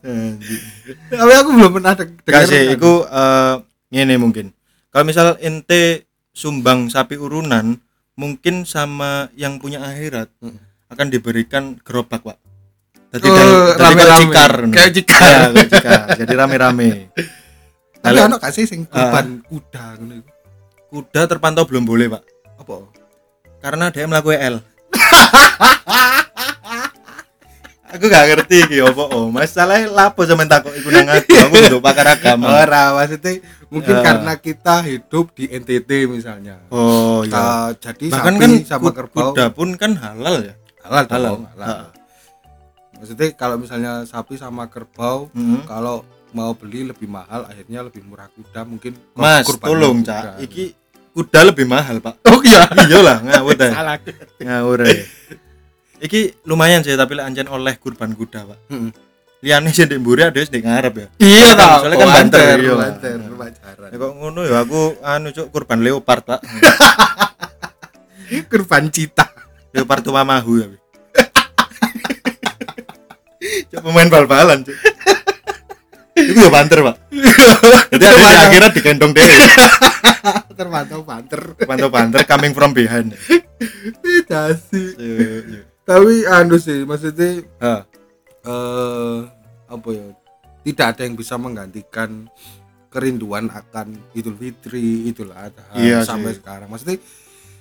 Anjing. 0.00 0.62
Tapi 1.10 1.32
aku 1.36 1.50
belum 1.52 1.70
pernah 1.72 1.92
deng- 1.94 2.18
dengar. 2.20 2.42
Sih, 2.44 2.64
itu 2.72 2.92
eh 3.04 3.54
ngene 3.90 4.16
mungkin. 4.16 4.46
Kalau 4.88 5.04
misal 5.04 5.38
ente 5.38 6.04
sumbang 6.32 6.88
sapi 6.88 7.14
urunan, 7.14 7.78
mungkin 8.14 8.64
sama 8.64 9.28
yang 9.34 9.56
punya 9.56 9.80
akhirat 9.80 10.32
Hmm. 10.40 10.58
akan 10.88 11.06
diberikan 11.06 11.78
gerobak, 11.78 12.24
Pak. 12.24 12.38
Jadi 13.10 13.26
Oh, 13.26 13.34
kayak 13.34 13.54
rame-rame. 13.76 14.20
cikar. 14.24 14.52
Kayak 14.68 14.90
cikar. 14.94 15.20
Ya, 15.50 15.64
cikar. 15.66 16.00
Jadi 16.16 16.32
rame-rame. 16.32 16.88
Tapi 18.00 18.16
Kalau 18.16 18.20
ono 18.24 18.36
gak 18.38 18.52
sih 18.52 18.64
sing 18.64 18.86
kurban 18.86 19.44
kuda 19.44 19.84
ngono 19.98 20.14
iku? 20.16 20.30
Kuda 20.90 21.26
terpantau 21.26 21.64
belum 21.64 21.86
boleh, 21.86 22.10
Pak. 22.10 22.22
Apa? 22.58 22.74
Karena 23.60 23.88
dia 23.88 24.04
melakukan 24.04 24.40
L. 24.40 24.56
aku 27.90 28.06
gak 28.06 28.26
ngerti 28.30 28.56
iki 28.64 28.78
opo 28.80 29.04
oh. 29.10 29.26
Masalahnya 29.28 29.90
lapo 29.90 30.22
sampean 30.22 30.46
takok 30.46 30.72
iku 30.74 30.88
nang 30.90 31.10
aku. 31.10 31.34
Aku 31.36 31.56
kudu 31.58 31.78
pakar 31.82 32.06
agama. 32.14 32.46
Ora, 32.62 32.94
maksudnya 32.94 33.42
mungkin 33.66 33.94
Ya. 33.98 34.02
karena 34.02 34.32
kita 34.34 34.82
hidup 34.82 35.34
di 35.34 35.50
NTT 35.50 36.06
misalnya. 36.06 36.62
Oh 36.70 37.26
iya. 37.26 37.34
Uh, 37.34 37.68
jadi 37.76 38.06
Bahkan 38.10 38.34
sapi 38.34 38.42
kan 38.42 38.50
sama 38.64 38.90
kerbau 38.90 39.30
kuda 39.34 39.46
pun 39.50 39.68
kan 39.74 39.92
halal 39.98 40.42
ya. 40.42 40.54
halal, 40.86 41.04
halal. 41.10 41.34
halal. 41.54 41.90
Maksudnya 42.96 43.28
kalau 43.34 43.56
misalnya 43.58 44.04
sapi 44.04 44.36
sama 44.36 44.66
kerbau 44.66 45.28
Hmm. 45.32 45.64
kalau 45.66 46.04
mau 46.32 46.54
beli 46.54 46.86
lebih 46.86 47.10
mahal 47.10 47.46
akhirnya 47.46 47.86
lebih 47.86 48.02
murah 48.06 48.30
kuda 48.30 48.60
mungkin 48.66 48.92
Mas, 49.14 49.46
tolong. 49.46 50.02
Cak. 50.02 50.42
Iki 50.44 50.74
kuda 51.14 51.50
lebih 51.50 51.66
mahal, 51.66 51.98
Pak. 51.98 52.22
Oh 52.30 52.40
iya. 52.40 52.64
Iyalah, 52.70 53.18
ngawur. 53.20 53.54
Salah. 53.58 53.98
Ngawur 54.38 54.78
ae. 54.86 55.04
Iki 56.00 56.48
lumayan 56.48 56.80
sih 56.80 56.96
tapi 56.96 57.18
lek 57.18 57.28
ancen 57.28 57.50
oleh 57.50 57.76
kurban 57.76 58.16
kuda, 58.16 58.48
Pak. 58.48 58.58
Heeh. 58.72 58.90
Liane 59.40 59.72
sih 59.72 59.88
ndek 59.88 60.04
mburi 60.04 60.28
ada 60.28 60.36
ndek 60.36 60.64
ngarep 60.64 60.94
ya. 61.00 61.06
Iya 61.16 61.48
tau. 61.56 61.80
Soalnya 61.84 61.96
kan 61.96 62.08
banter, 62.12 62.56
iya. 62.60 62.74
banter, 62.76 63.16
pacaran. 63.40 63.88
Ya 63.88 63.96
kok 63.96 64.12
ngono 64.20 64.40
ya 64.44 64.56
aku 64.60 64.80
anu 65.00 65.28
cuk 65.32 65.48
kurban 65.48 65.80
leopard, 65.80 66.22
Pak. 66.28 66.40
Kurban 68.50 68.94
cita. 68.94 69.26
leopard 69.74 70.02
tua 70.02 70.26
mahu 70.26 70.52
ya. 70.60 70.66
Cuk 73.70 73.80
pemain 73.80 74.10
bal-balan, 74.12 74.66
cuk. 74.66 74.76
Itu 76.20 76.36
ya 76.36 76.50
banter, 76.52 76.78
Pak. 76.84 76.96
Jadi 77.92 78.04
ada 78.04 78.20
di 78.20 78.36
akhirat 78.36 78.70
digendong 78.76 79.12
deh. 79.12 79.24
Terpantau 80.60 81.00
banter. 81.00 81.40
Pantau 81.64 81.88
banter 81.88 82.20
coming 82.24 82.52
from 82.52 82.76
behind. 82.76 83.16
Beda 84.04 84.52
sih. 84.52 84.92
Cuk, 84.92 85.40
cuk. 85.48 85.62
Tapi 85.80 86.14
anu 86.28 86.54
sih 86.54 86.84
maksudnya 86.84 87.42
eh 88.44 89.20
apa 89.66 89.88
ya? 89.90 90.06
Tidak 90.60 90.86
ada 90.86 91.02
yang 91.08 91.16
bisa 91.16 91.40
menggantikan 91.40 92.28
kerinduan 92.92 93.48
akan 93.48 93.96
Idul 94.12 94.36
Fitri, 94.36 95.08
Idul 95.08 95.32
Adha 95.32 95.64
Iya 95.72 96.04
sampai 96.04 96.36
sih. 96.36 96.44
sekarang. 96.44 96.68
Maksudnya 96.68 97.00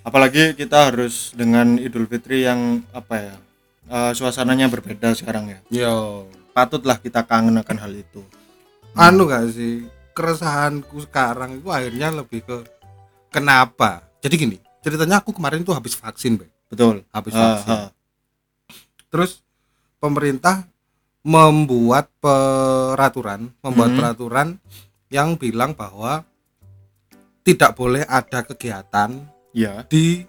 apalagi 0.03 0.51
kita 0.53 0.91
harus 0.91 1.31
dengan 1.31 1.79
Idul 1.79 2.05
Fitri 2.05 2.43
yang 2.43 2.83
apa 2.91 3.15
ya? 3.17 3.35
eh, 3.89 4.11
suasananya 4.13 4.67
berbeda 4.67 5.15
sekarang 5.15 5.49
ya. 5.49 5.59
yo 5.71 6.27
Patutlah 6.51 6.99
kita 6.99 7.23
kangen 7.23 7.55
akan 7.55 7.77
hal 7.79 7.93
itu. 7.95 8.19
Anu 8.95 9.25
gak 9.25 9.51
sih 9.51 9.85
keresahanku 10.13 10.99
sekarang 11.03 11.59
itu 11.59 11.67
akhirnya 11.69 12.11
lebih 12.11 12.43
ke 12.43 12.57
kenapa 13.29 14.03
jadi 14.19 14.35
gini 14.35 14.57
ceritanya 14.79 15.19
aku 15.19 15.31
kemarin 15.31 15.61
tuh 15.61 15.75
habis 15.75 15.93
vaksin 15.93 16.39
Be. 16.39 16.47
Betul. 16.69 17.03
habis 17.09 17.33
Ah, 17.33 17.41
vaksin 17.57 17.69
ah. 17.71 17.89
terus 19.09 19.41
pemerintah 19.97 20.65
membuat 21.19 22.07
peraturan 22.17 23.51
membuat 23.59 23.89
Hmm. 23.91 23.97
peraturan 23.97 24.47
yang 25.09 25.35
bilang 25.35 25.73
bahwa 25.73 26.23
tidak 27.41 27.73
boleh 27.73 28.05
ada 28.05 28.45
kegiatan 28.45 29.25
Iya, 29.49 29.81
di 29.89 30.21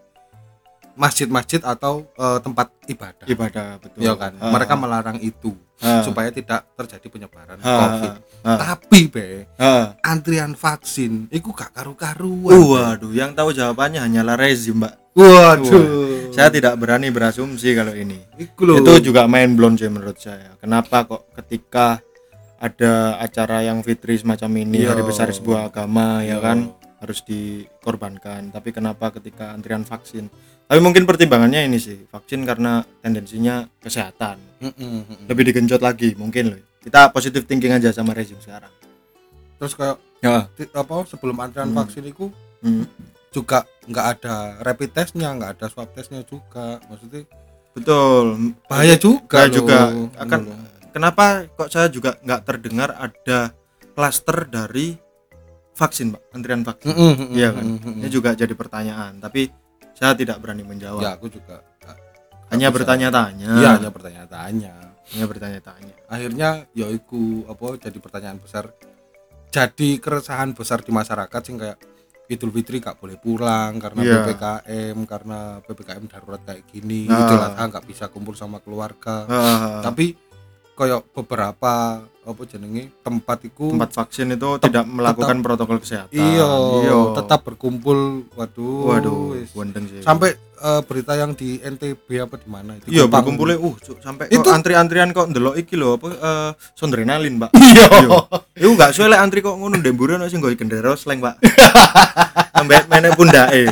masjid-masjid 1.00 1.64
atau 1.64 2.04
eh, 2.12 2.38
tempat 2.45 2.69
ibadah 2.85 3.25
ibadah 3.25 3.80
betul. 3.80 4.04
ya 4.04 4.12
kan 4.12 4.37
Ah, 4.37 4.52
mereka 4.52 4.76
melarang 4.76 5.16
itu 5.16 5.57
ah, 5.80 6.04
supaya 6.04 6.28
tidak 6.28 6.69
terjadi 6.76 7.07
penyebaran 7.09 7.57
ah, 7.59 7.73
covid 7.97 8.12
ah, 8.45 8.59
tapi 8.61 9.00
be 9.09 9.28
ah. 9.57 9.97
antrian 10.04 10.52
vaksin 10.52 11.25
itu 11.33 11.49
gak 11.57 11.73
karu-karuan 11.73 12.52
Uh, 12.52 12.64
waduh, 12.76 13.12
yang 13.16 13.33
tahu 13.33 13.50
jawabannya 13.50 14.04
hanyalah 14.04 14.37
rezim, 14.37 14.76
Mbak. 14.76 14.95
waduh 15.16 15.88
Saya 16.30 16.47
tidak 16.47 16.78
berani 16.78 17.11
berasumsi 17.11 17.75
kalau 17.75 17.90
ini. 17.90 18.23
Iku 18.38 18.62
lho. 18.62 18.78
Itu 18.78 19.11
juga 19.11 19.26
main 19.26 19.59
blown 19.59 19.75
sih 19.75 19.90
menurut 19.90 20.14
saya. 20.14 20.54
Kenapa 20.62 21.02
kok 21.02 21.26
ketika 21.35 21.99
ada 22.54 23.19
acara 23.19 23.66
yang 23.66 23.83
fitri 23.83 24.14
semacam 24.14 24.62
ini 24.62 24.87
Iya. 24.87 24.95
hari 24.95 25.02
besar 25.02 25.26
sebuah 25.26 25.66
agama 25.66 26.23
ya 26.23 26.38
Iya. 26.38 26.38
kan 26.38 26.59
harus 27.02 27.26
dikorbankan. 27.26 28.54
Tapi 28.54 28.71
kenapa 28.71 29.11
ketika 29.11 29.50
antrian 29.50 29.83
vaksin? 29.83 30.30
Tapi 30.71 30.79
mungkin 30.79 31.03
pertimbangannya 31.03 31.67
ini 31.67 31.77
sih, 31.77 32.07
vaksin 32.07 32.47
karena 32.47 32.87
tendensinya 33.03 33.67
kesehatan. 33.83 34.39
Lebih 35.27 35.50
digenjot 35.50 35.83
lagi 35.83 36.15
mungkin 36.15 36.55
loh. 36.55 36.61
Kita 36.79 37.11
positif 37.11 37.43
thinking 37.45 37.75
aja 37.75 37.91
sama 37.91 38.15
rezim 38.15 38.39
sekarang. 38.39 38.71
terus 39.59 39.77
kayak 39.77 40.00
Ya. 40.25 40.49
apa 40.73 41.05
sebelum 41.05 41.37
antrian 41.37 41.69
Hmm. 41.69 41.77
vaksin 41.77 42.00
itu 42.07 42.33
Hmm. 42.65 42.89
juga 43.29 43.69
nggak 43.85 44.07
ada 44.17 44.57
rapid 44.65 44.89
testnya 44.91 45.37
nggak 45.37 45.61
ada 45.61 45.67
swab 45.69 45.93
testnya 45.93 46.25
juga 46.25 46.81
maksudnya 46.89 47.29
Betul. 47.77 48.57
bahaya 48.65 48.97
juga 48.97 49.37
Bahaya 49.37 49.53
juga. 49.53 49.79
loh. 49.93 50.09
Akan 50.17 50.41
Loh. 50.49 50.57
kenapa 50.91 51.45
kok 51.50 51.69
saya 51.69 51.93
juga 51.93 52.17
nggak 52.17 52.41
terdengar 52.41 52.89
ada 52.97 53.53
klaster 53.93 54.49
dari 54.49 54.97
vaksin, 55.77 56.09
Pak? 56.09 56.23
Antrian 56.33 56.65
vaksin. 56.65 56.89
Mm-mm, 56.89 57.12
mm-mm, 57.12 57.37
Iya 57.37 57.49
kan? 57.53 57.65
mm-mm, 57.67 57.85
Ini 57.85 58.00
mm-mm. 58.00 58.17
juga 58.17 58.31
jadi 58.33 58.55
pertanyaan, 58.57 59.21
tapi 59.21 59.53
saya 60.00 60.16
tidak 60.16 60.40
berani 60.40 60.64
menjawab. 60.64 60.99
ya 60.99 61.12
aku 61.12 61.28
juga 61.28 61.61
hanya 62.49 62.69
bertanya-tanya. 62.69 63.50
iya 63.61 63.71
hanya 63.76 63.90
bertanya-tanya 63.90 64.73
Hanya 65.07 65.26
bertanya-tanya. 65.26 65.95
akhirnya 66.07 66.50
ya 66.73 66.87
iku 66.88 67.45
apa 67.45 67.78
jadi 67.78 67.99
pertanyaan 67.99 68.38
besar 68.38 68.73
jadi 69.49 69.99
keresahan 69.99 70.50
besar 70.50 70.80
di 70.80 70.90
masyarakat 70.90 71.40
sih 71.42 71.54
kayak 71.54 71.78
Idul 72.26 72.54
Fitri 72.54 72.78
gak 72.78 72.95
boleh 72.97 73.19
pulang 73.19 73.75
karena 73.76 74.00
Iya. 74.00 74.14
PPKM 74.23 74.97
karena 75.04 75.38
PPKM 75.61 76.04
darurat 76.07 76.40
kayak 76.40 76.62
gini 76.64 77.04
Nah. 77.04 77.19
Idul 77.21 77.42
Adha 77.45 77.64
nggak 77.69 77.85
bisa 77.85 78.07
kumpul 78.07 78.33
sama 78.33 78.59
keluarga 78.59 79.26
Ah, 79.26 79.83
tapi 79.83 80.14
koyok 80.73 81.11
beberapa 81.12 81.99
apa 82.21 82.45
jenenge 82.45 82.93
tempat 83.00 83.39
iku 83.43 83.73
tempat 83.73 83.91
vaksin 83.93 84.29
itu 84.31 84.61
tidak 84.61 84.85
melakukan 84.85 85.41
protokol 85.41 85.81
kesehatan. 85.81 86.12
iya 86.12 86.45
Iya. 86.85 87.17
tetap 87.17 87.41
berkumpul 87.43 88.29
waduh 88.31 88.93
Waduh, 88.93 89.41
wendeng 89.50 89.89
sih. 89.89 90.00
sampai 90.00 90.37
eh, 90.37 90.81
berita 90.85 91.17
yang 91.17 91.33
di 91.33 91.57
NTB 91.57 92.21
apa 92.21 92.37
di 92.37 92.45
mana 92.47 92.77
itu 92.77 92.87
Iya, 92.87 93.09
berkumpulnya 93.09 93.57
uh 93.57 93.73
sampai 93.97 94.29
Itu- 94.29 94.47
antri-antrian 94.47 95.11
kok 95.11 95.27
ndelok 95.27 95.57
iki 95.57 95.75
lho 95.75 95.97
apa 95.97 96.09
eh 96.12 96.50
sondrenalin, 96.75 97.41
Pak. 97.41 97.57
iya 97.57 97.89
Iku 98.55 98.73
gak 98.75 98.93
suwe 98.93 99.09
lek 99.09 99.17
antri 99.19 99.41
kok 99.41 99.57
ngono 99.57 99.75
ndek 99.75 99.91
mburi 99.91 100.15
ono 100.15 100.29
sing 100.29 100.39
nggo 100.39 100.53
gendera 100.53 100.93
sleng, 100.95 101.19
Pak. 101.19 101.41
Sampai 102.55 102.85
menek 102.87 103.17
pundake. 103.17 103.65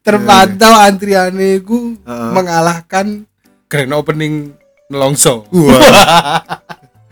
terpantau 0.00 0.72
antriane 0.74 1.60
iku 1.60 2.00
Heeh. 2.00 2.30
mengalahkan 2.32 3.28
grand 3.68 3.92
opening 3.92 4.56
nelongso 4.86 5.44
Wah, 5.50 6.40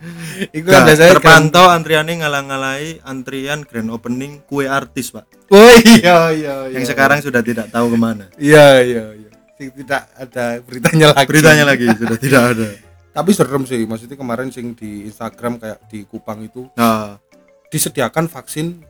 iku 0.57 0.67
kan 0.67 0.83
biasanya 0.85 1.13
terpantau 1.15 1.67
antriannya 1.69 2.15
ngalang-ngalai 2.19 3.01
antrian 3.03 3.63
grand 3.63 3.89
opening 3.89 4.43
kue 4.45 4.65
artis, 4.65 5.11
Pak. 5.11 5.27
oh 5.49 5.73
iya 5.89 6.31
iya 6.31 6.55
iya 6.67 6.75
Yang 6.75 6.91
sekarang 6.91 7.19
sudah 7.19 7.41
tidak 7.41 7.69
tahu 7.69 7.87
ke 7.89 7.99
mana. 7.99 8.27
iya 8.35 8.81
iya 8.81 9.05
iya 9.13 9.31
tidak 9.55 10.11
ada 10.13 10.59
beritanya 10.59 11.07
lagi 11.13 11.29
Beritanya 11.29 11.65
lagi 11.65 11.87
sudah 11.89 12.19
tidak 12.19 12.43
ada. 12.51 12.69
tapi 13.15 13.31
serem 13.31 13.63
sih 13.63 13.85
maksudnya 13.85 14.17
kemarin 14.17 14.49
sing 14.49 14.73
di 14.73 15.05
Instagram 15.05 15.57
kayak 15.57 15.79
di 15.87 16.03
Kupang 16.03 16.41
itu 16.41 16.67
Nah, 16.75 17.21
disediakan 17.69 18.27
vaksin 18.27 18.83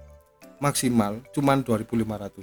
maksimal 0.59 1.21
cuman 1.31 1.61
2500 1.61 2.41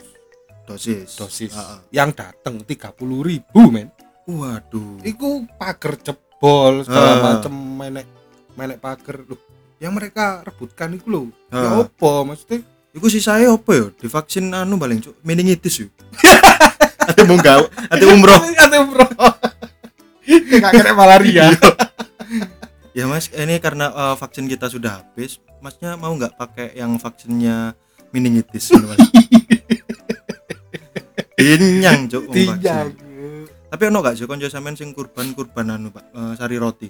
dosis. 0.68 1.16
dosis 1.16 1.52
Ah, 1.52 1.76
ah. 1.76 1.80
yang 1.90 2.12
datang 2.12 2.60
30.000 2.60 2.94
ribu 3.24 3.62
men 3.66 3.90
Waduh. 4.24 5.02
iku 5.02 5.48
pagar 5.56 5.98
jebol 5.98 6.84
segala 6.84 7.10
Ah. 7.10 7.22
macem 7.34 7.50
menek 7.50 8.06
menek 8.60 8.84
pagar 8.84 9.24
loh 9.24 9.40
yang 9.80 9.96
mereka 9.96 10.44
rebutkan 10.44 10.92
itu 10.92 11.08
loh 11.08 11.32
ya 11.48 11.80
Ah. 11.80 11.88
opo 11.88 12.28
maksudnya 12.28 12.60
Iku 12.90 13.06
sih 13.06 13.22
saya 13.22 13.54
apa 13.54 13.70
ya? 13.70 13.86
Divaksin 14.02 14.50
anu 14.50 14.82
paling 14.82 14.98
cuk 14.98 15.14
meningitis 15.22 15.86
yuk. 15.86 15.94
Ate 17.10 17.22
mau 17.22 17.38
gawe, 17.38 17.62
ate 17.86 18.06
umroh. 18.06 18.42
Ate 18.66 18.78
bro 18.82 19.06
Gak 20.26 20.72
kena 20.74 20.94
malaria 20.98 21.54
Ya 22.98 23.06
Mas, 23.06 23.30
ini 23.30 23.62
karena 23.62 23.94
eh, 23.94 24.16
vaksin 24.18 24.50
kita 24.50 24.74
sudah 24.74 25.06
habis, 25.06 25.38
Masnya 25.62 26.02
mau 26.02 26.10
nggak 26.18 26.34
pakai 26.34 26.74
yang 26.74 26.98
vaksinnya 26.98 27.78
meningitis 28.10 28.74
Mas? 28.74 28.98
Dinyang 31.38 32.10
cuk. 32.10 32.24
Tapi 33.70 33.84
ono 33.86 33.98
gak 34.02 34.18
sih 34.18 34.26
konco 34.26 34.50
sampean 34.50 34.74
sing 34.74 34.98
kurban-kurban 34.98 35.78
anu, 35.78 35.94
Pak? 35.94 36.06
Eh, 36.10 36.34
sari 36.36 36.58
roti. 36.58 36.90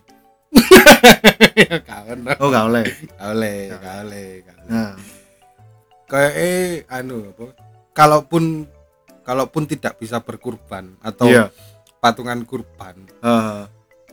Kawan 1.89 2.19
Oh, 2.37 2.49
gak 2.49 2.65
oleh. 2.65 2.85
Kale 3.13 3.55
Kale 3.71 4.23
kale 4.41 4.65
Nah, 4.67 4.93
Kayak 6.05 6.33
eh 6.35 6.59
anu 6.87 7.29
apa 7.29 7.45
Kalaupun 7.91 8.65
Kalaupun 9.21 9.63
tidak 9.65 9.97
bisa 9.97 10.17
berkurban 10.19 10.97
Atau 10.99 11.29
iya. 11.29 11.53
patungan 11.97 12.41
kurban 12.43 12.95
Eh, 13.19 13.61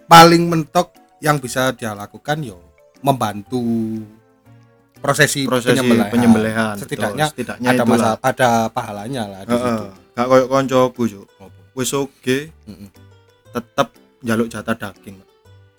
Paling 0.05 0.43
mentok 0.45 0.93
yang 1.19 1.37
bisa 1.37 1.73
dia 1.73 1.93
lakukan 1.93 2.41
yo 2.41 2.61
Membantu 3.01 3.61
Prosesi, 4.97 5.45
prosesi 5.45 5.77
penyembelihan, 5.77 6.11
penyembelihan. 6.11 6.75
betul. 6.75 6.83
Setidaknya 6.83 7.27
setidaknya 7.29 7.69
ada 7.69 7.77
itulah. 7.79 7.93
masa 7.95 8.11
ada 8.19 8.51
pahalanya 8.67 9.23
lah 9.29 9.41
di 9.45 9.53
Heeh. 9.53 9.61
situ. 9.63 9.85
gak 10.11 10.27
koyo 10.27 10.45
koncoku 10.47 11.03
cuk 11.07 11.27
wis 11.75 11.93
oke 11.93 12.39
Mm-mm. 12.65 12.89
tetep 13.53 13.89
njaluk 14.19 14.49
jatah 14.49 14.73
daging 14.75 15.21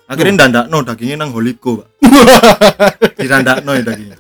Akhirnya 0.08 0.34
ndandakno 0.40 0.78
dagingnya 0.82 1.20
nang 1.20 1.36
holiko 1.36 1.84
pak 1.84 1.88
dirandakno 3.20 3.76
ya 3.76 3.84
dagingnya 3.84 4.18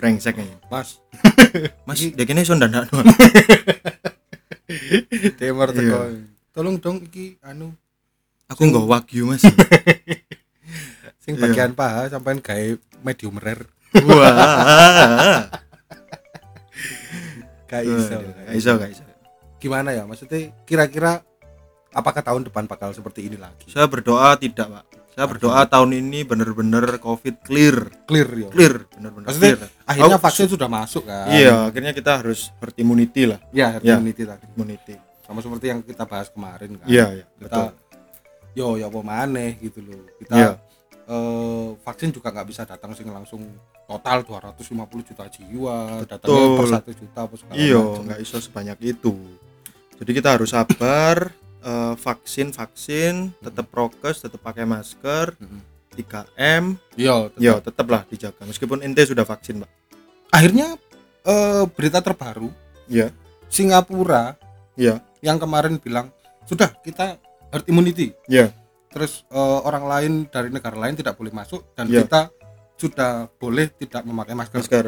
brengsek 0.00 0.36
ini 0.36 0.56
Mas, 0.72 0.98
mas 1.88 2.00
dagingnya 2.00 2.42
iso 2.42 2.56
ndandakno 2.56 3.04
Timur 5.38 5.68
Iya. 5.70 5.76
teko. 5.76 5.98
Tolong 6.50 6.76
dong 6.80 6.98
iki 7.04 7.36
anu 7.44 7.76
aku 8.48 8.64
nggak 8.64 8.86
wagyu 8.88 9.28
mas 9.28 9.44
sing 11.20 11.36
Iya. 11.36 11.42
bagian 11.44 11.72
paha 11.76 12.08
sampean 12.08 12.40
gawe 12.40 12.76
medium 13.04 13.36
rare. 13.36 13.68
wah 14.08 15.46
Gak 17.64 17.82
iso. 17.82 18.16
Gak 18.22 18.54
iso 18.54 18.70
gak 18.76 18.90
iso 18.92 19.02
Gimana 19.58 19.90
ya? 19.90 20.04
Maksudnya 20.04 20.52
kira-kira 20.62 21.24
apakah 21.94 22.20
tahun 22.20 22.42
depan 22.44 22.66
bakal 22.66 22.90
seperti 22.90 23.24
ini 23.24 23.36
lagi? 23.36 23.66
saya 23.66 23.86
berdoa 23.86 24.34
tidak 24.34 24.66
pak 24.68 24.84
saya 25.14 25.26
berdoa 25.26 25.62
tahun 25.64 25.94
ini 25.96 26.26
bener-bener 26.26 26.98
covid 26.98 27.38
clear 27.40 27.86
Clear 28.04 28.26
ya. 28.36 28.48
clear 28.50 28.74
bener-bener 28.90 29.26
Maksudnya 29.26 29.54
clear 29.56 29.70
akhirnya 29.86 30.16
Aku- 30.16 30.26
vaksin 30.26 30.46
sudah 30.50 30.66
masuk 30.66 31.02
kan? 31.04 31.30
iya 31.30 31.54
akhirnya 31.64 31.92
kita 31.92 32.18
harus 32.18 32.50
herd 32.56 32.74
immunity 32.76 33.22
lah 33.24 33.38
Ya, 33.48 33.70
herd 33.70 33.82
Ya. 33.82 33.94
immunity 33.96 34.22
tadi. 34.24 34.44
immunity 34.50 34.94
Sama 35.22 35.38
seperti 35.38 35.66
yang 35.66 35.80
kita 35.80 36.04
bahas 36.04 36.28
kemarin 36.28 36.76
kan. 36.76 36.86
iya 36.86 37.06
iya 37.14 37.26
Kita 37.32 37.46
betul 37.46 37.82
yo 38.54 38.74
ya 38.74 38.86
apa 38.86 39.00
maneh 39.00 39.58
gitu 39.58 39.82
loh. 39.82 39.98
Kita 40.14 40.30
Iya. 40.32 40.50
eh, 41.04 41.68
vaksin 41.76 42.10
juga 42.10 42.30
nggak 42.30 42.46
bisa 42.46 42.62
datang 42.62 42.90
sing 42.92 43.06
langsung 43.06 43.42
total 43.84 44.22
250 44.22 44.64
juta 45.04 45.26
jiwa, 45.26 46.00
datangnya 46.02 46.46
per 46.54 46.66
1 46.72 46.90
juta 46.92 47.18
apa 47.20 47.34
segala 47.34 47.54
iya 47.54 47.76
nggak 47.76 48.18
iso 48.18 48.38
sebanyak 48.38 48.78
itu 48.80 49.12
jadi 49.94 50.10
kita 50.12 50.28
harus 50.32 50.50
sabar 50.50 51.28
eh, 51.64 51.94
vaksin 51.96 52.52
vaksin 52.52 53.32
tetap 53.40 53.66
prokes 53.66 54.20
tetap 54.20 54.38
pakai 54.38 54.62
masker 54.62 55.32
Mm-mm. 55.34 55.60
3M 55.94 56.74
Iya, 56.94 57.30
tetap. 57.30 57.40
ya 57.40 57.54
tetaplah 57.58 58.02
dijaga 58.04 58.42
meskipun 58.42 58.82
ente 58.82 59.02
sudah 59.02 59.22
vaksin 59.22 59.58
pak 59.58 59.70
akhirnya 60.30 60.76
eh, 61.24 61.64
berita 61.68 61.98
terbaru 61.98 62.52
Iya. 62.84 63.08
Singapura 63.48 64.36
Iya. 64.74 65.00
yang 65.20 65.38
kemarin 65.38 65.78
bilang 65.78 66.10
sudah 66.44 66.74
kita 66.80 67.16
herd 67.48 67.64
immunity 67.64 68.12
Iya. 68.26 68.50
terus 68.90 69.22
eh, 69.26 69.58
orang 69.62 69.84
lain 69.84 70.12
dari 70.26 70.50
negara 70.50 70.74
lain 70.74 70.94
tidak 70.94 71.14
boleh 71.14 71.30
masuk 71.30 71.62
dan 71.72 71.86
Iya. 71.86 72.04
kita 72.04 72.20
sudah 72.74 73.30
boleh 73.32 73.70
tidak 73.70 74.02
memakai 74.02 74.34
masker 74.34 74.58
masker 74.58 74.84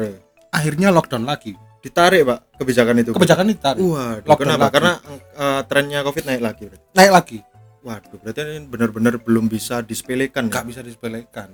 akhirnya 0.49 0.91
lockdown 0.91 1.23
lagi 1.23 1.55
ditarik 1.87 2.21
pak 2.23 2.39
kebijakan 2.55 2.95
itu 2.99 3.11
kebijakan 3.11 3.45
ditarik 3.47 3.79
waduh 3.79 4.27
Lockdown 4.27 4.39
kenapa 4.43 4.63
lagi. 4.63 4.73
karena 4.75 4.93
eh, 5.33 5.61
trennya 5.65 5.99
covid 6.03 6.23
naik 6.23 6.41
lagi 6.41 6.63
berarti. 6.67 6.85
naik 6.91 7.11
lagi 7.11 7.37
waduh 7.79 8.17
berarti 8.19 8.39
ini 8.43 8.67
benar-benar 8.67 9.13
belum 9.17 9.47
bisa 9.47 9.79
disepelekan 9.79 10.51
nggak 10.51 10.63
ya? 10.63 10.67
bisa 10.67 10.81
disepelekan 10.83 11.49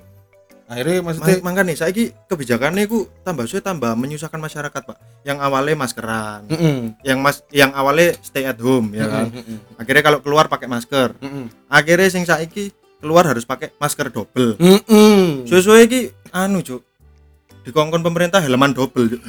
akhirnya 0.64 0.96
Ma- 1.00 1.12
maksudnya 1.12 1.36
makanya 1.44 1.76
saya 1.76 1.92
kebijakannya 2.26 2.88
ku 2.88 3.06
tambah 3.22 3.46
suwe 3.46 3.60
tambah 3.60 3.94
menyusahkan 3.94 4.40
masyarakat 4.40 4.82
pak 4.82 4.98
yang 5.22 5.38
awalnya 5.38 5.76
maskeran 5.76 6.48
Mm-mm. 6.48 6.98
yang 7.04 7.20
mas 7.20 7.44
yang 7.52 7.70
awalnya 7.72 8.16
stay 8.20 8.44
at 8.44 8.58
home 8.58 8.90
ya 8.92 9.06
kan 9.06 9.28
Mm-mm. 9.30 9.60
akhirnya 9.76 10.02
kalau 10.02 10.20
keluar 10.20 10.48
pakai 10.48 10.66
masker 10.66 11.14
Mm-mm. 11.20 11.52
akhirnya 11.68 12.10
sing 12.10 12.24
saiki 12.24 12.72
keluar 12.98 13.28
harus 13.28 13.44
pakai 13.44 13.76
masker 13.76 14.08
double 14.08 14.56
Mm-mm. 14.56 15.44
sesuai 15.46 15.80
iki 15.84 16.02
anu 16.32 16.64
cuk 16.64 16.82
dikongkon 17.64 18.02
pemerintah 18.02 18.40
helman 18.40 18.72
double 18.72 19.08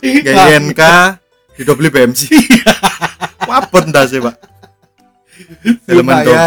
GNK 0.00 0.82
di 1.56 1.62
double 1.64 1.88
BMC 1.92 2.20
wapet 3.48 3.84
ndak 3.92 4.04
sih 4.08 4.20
pak? 4.20 4.36
Double 5.84 6.02
supaya 6.02 6.46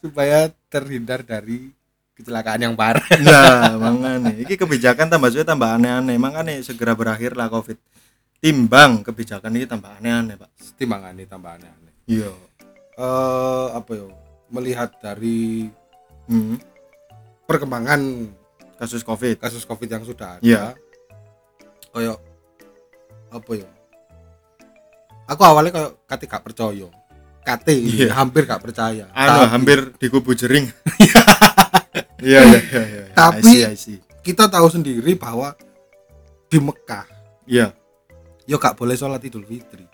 supaya 0.00 0.38
terhindar 0.72 1.20
dari 1.22 1.70
kecelakaan 2.14 2.62
yang 2.62 2.74
parah. 2.74 3.04
Nah 3.20 3.74
makanya 3.82 4.32
ini 4.32 4.54
kebijakan 4.54 5.10
tambah 5.10 5.30
suwe 5.34 5.44
tambah 5.44 5.68
aneh-aneh. 5.68 6.16
Makanya 6.16 6.62
segera 6.62 6.94
berakhir 6.94 7.34
lah 7.34 7.50
covid. 7.50 7.76
Timbang 8.38 9.02
kebijakan 9.02 9.52
ini 9.56 9.66
tambah 9.66 9.90
aneh-aneh 10.00 10.38
pak. 10.38 10.50
Timbangan 10.78 11.14
tambah 11.26 11.50
aneh-aneh. 11.58 11.92
Iya. 12.06 12.32
Eh 12.94 13.66
apa 13.74 13.90
ya 13.98 14.06
melihat 14.52 14.94
dari 15.02 15.68
hmm. 16.30 16.56
perkembangan 17.44 18.00
kasus 18.78 19.02
covid. 19.02 19.38
kasus 19.38 19.66
covid 19.66 19.88
yang 19.90 20.04
sudah 20.06 20.38
ada 20.38 20.44
Iya. 20.44 20.64
kayak 21.94 22.18
apa 23.34 23.50
ya? 23.58 23.68
Aku 25.26 25.42
awalnya 25.42 25.72
kayak 25.72 25.90
kate 26.06 26.24
gak 26.28 26.44
percaya. 26.44 26.86
Kate 27.42 27.74
Iya. 27.74 28.12
hampir 28.14 28.44
gak 28.44 28.62
percaya. 28.62 29.08
Anu 29.10 29.42
Tapi 29.42 29.50
hampir 29.50 29.78
di 29.98 30.06
kubu 30.08 30.32
jering. 30.32 30.68
Iya 32.24 32.40
iya 32.40 32.60
iya 32.64 32.82
iya. 32.88 33.02
Tapi- 33.12 33.44
I 33.44 33.52
see, 33.52 33.62
I 33.62 33.76
see. 33.76 33.98
kita 34.24 34.48
tahu 34.48 34.72
sendiri 34.72 35.12
bahwa 35.12 35.52
di 36.48 36.56
Mekah 36.56 37.04
iya. 37.44 37.76
yo 38.48 38.56
gak 38.56 38.74
boleh 38.74 38.96
sholat 38.96 39.20
idul 39.20 39.44
fitri. 39.44 39.84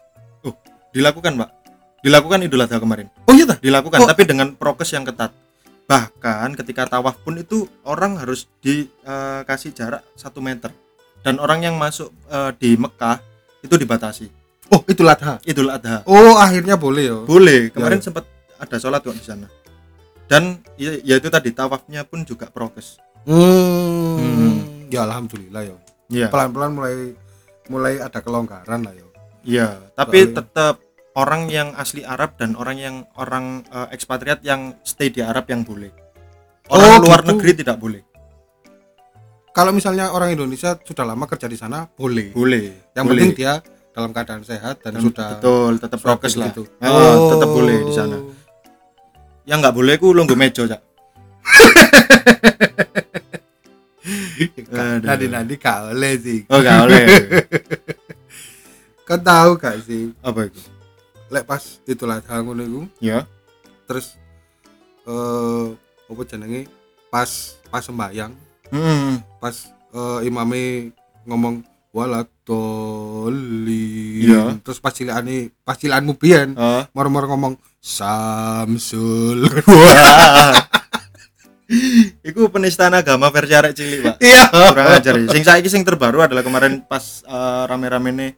Dilakukan 0.90 1.34
pak. 1.34 1.50
Dilakukan 2.00 2.42
idul 2.42 2.62
adha 2.62 2.78
kemarin. 2.78 3.10
Oh 3.26 3.34
iya 3.34 3.46
dah 3.46 3.58
dilakukan 3.58 3.98
Oh. 4.02 4.06
tapi 4.06 4.22
dengan 4.24 4.54
prokes 4.54 4.90
yang 4.90 5.02
ketat. 5.02 5.34
Bahkan 5.86 6.54
ketika 6.54 6.86
tawaf 6.88 7.18
pun 7.18 7.34
itu 7.34 7.66
orang 7.82 8.14
harus 8.14 8.46
dikasih 8.62 9.74
jarak 9.74 10.06
satu 10.14 10.38
meter. 10.38 10.70
Dan 11.20 11.36
orang 11.36 11.62
yang 11.62 11.76
masuk 11.76 12.14
eh, 12.26 12.54
di 12.56 12.78
Mekah 12.78 13.18
itu 13.60 13.74
dibatasi. 13.76 14.26
Oh 14.70 14.80
idul 14.86 15.10
adha 15.10 15.42
idul 15.42 15.66
adha 15.66 16.06
oh 16.06 16.38
akhirnya 16.38 16.78
boleh 16.78 17.04
yo. 17.10 17.18
Boleh. 17.26 17.74
Kemarin 17.74 17.98
Ya, 17.98 18.02
ya. 18.02 18.06
sempat 18.06 18.24
ada 18.56 18.76
sholat 18.78 19.00
kok 19.02 19.16
di 19.16 19.24
sana. 19.24 19.46
Dan 20.30 20.62
ya, 20.78 20.94
ya 21.02 21.18
itu 21.18 21.26
tadi 21.26 21.50
tawafnya 21.50 22.06
pun 22.06 22.22
juga 22.22 22.46
prokes. 22.48 23.02
Hmm. 23.26 24.16
Hmm. 24.16 24.56
ya 24.88 25.04
alhamdulillah 25.04 25.62
yo. 25.66 25.76
Iya. 26.08 26.30
Pelan-pelan 26.30 26.72
mulai 26.72 26.94
mulai 27.66 27.94
ada 27.98 28.18
kelonggaran 28.18 28.82
lah 28.82 28.94
yo. 28.94 29.10
Iya 29.42 29.78
tapi 29.94 30.24
Soalnya- 30.24 30.36
tetap 30.44 30.74
orang 31.18 31.42
yang 31.50 31.68
asli 31.74 32.06
Arab 32.06 32.38
dan 32.38 32.54
orang 32.54 32.76
yang 32.78 32.96
orang 33.18 33.66
eh, 33.66 33.88
ekspatriat 33.90 34.40
yang 34.46 34.78
stay 34.86 35.10
di 35.10 35.20
Arab 35.20 35.50
yang 35.50 35.66
boleh. 35.66 35.90
Oh, 36.70 36.78
orang 36.78 37.02
luar 37.02 37.20
gitu. 37.26 37.28
negeri 37.34 37.52
tidak 37.58 37.76
boleh 37.82 38.02
kalau 39.50 39.74
misalnya 39.74 40.14
orang 40.14 40.34
Indonesia 40.34 40.78
sudah 40.78 41.02
lama 41.02 41.26
kerja 41.26 41.50
di 41.50 41.58
sana 41.58 41.90
boleh. 41.90 42.30
Boleh. 42.30 42.94
Yang 42.94 43.04
boleh. 43.06 43.22
penting 43.26 43.30
dia 43.34 43.54
dalam 43.90 44.14
keadaan 44.14 44.46
sehat 44.46 44.78
dan, 44.86 44.98
Dan 44.98 45.10
sudah 45.10 45.28
betul 45.36 45.72
tetap 45.82 45.98
prokes 45.98 46.34
lah. 46.38 46.54
gitu. 46.54 46.62
Ah, 46.78 47.18
tetap 47.34 47.48
boleh 47.50 47.78
di 47.82 47.92
sana. 47.92 48.18
Yang 49.44 49.58
nggak 49.66 49.74
boleh 49.74 49.94
ku 49.98 50.14
longgo 50.14 50.38
mejo 50.38 50.64
cak. 50.70 50.80
Nanti 55.04 55.26
nanti 55.28 55.54
gak 55.60 55.92
boleh 55.92 56.14
sih. 56.16 56.40
oh 56.48 56.64
nggak 56.64 56.78
boleh 56.88 57.06
Kan 59.08 59.20
tahu 59.20 59.58
gak 59.58 59.82
sih? 59.84 60.14
apa 60.22 60.46
itu? 60.46 60.62
Lek 61.28 61.42
pas 61.42 61.82
itulah 61.82 62.22
ngono 62.22 62.62
iku. 62.62 62.82
Ya. 63.02 63.26
Terus 63.90 64.14
eh 65.04 65.66
apa 66.06 66.22
jenenge? 66.30 66.70
Pas 67.10 67.58
pas 67.68 67.82
sembayang 67.82 68.30
hmm. 68.70 69.38
pas 69.38 69.54
eh, 69.90 70.20
imame 70.24 70.90
ngomong 71.24 71.62
waladoli 71.90 73.86
Iya. 74.22 74.56
terus 74.60 74.78
pas 74.78 74.90
cilikane 74.90 75.50
pas 75.60 75.74
cilikanmu 75.74 76.14
biyen 76.14 76.54
Ah. 76.54 76.86
mor-mor 76.92 77.26
ngomong 77.26 77.54
Samsul. 77.80 79.48
Iku 82.20 82.50
penistaan 82.50 82.92
agama 82.92 83.30
versi 83.30 83.54
arek 83.54 83.72
cilik, 83.72 84.00
Pak. 84.02 84.16
iya 84.20 84.50
Kurang 84.50 84.86
ajar 84.92 85.14
ya. 85.16 85.28
Sing 85.30 85.42
saiki 85.42 85.70
sing 85.70 85.80
terbaru 85.80 86.20
adalah 86.20 86.42
kemarin 86.42 86.82
pas 86.82 87.22
eh, 87.22 87.62
rame-rame 87.64 88.10
nih 88.10 88.30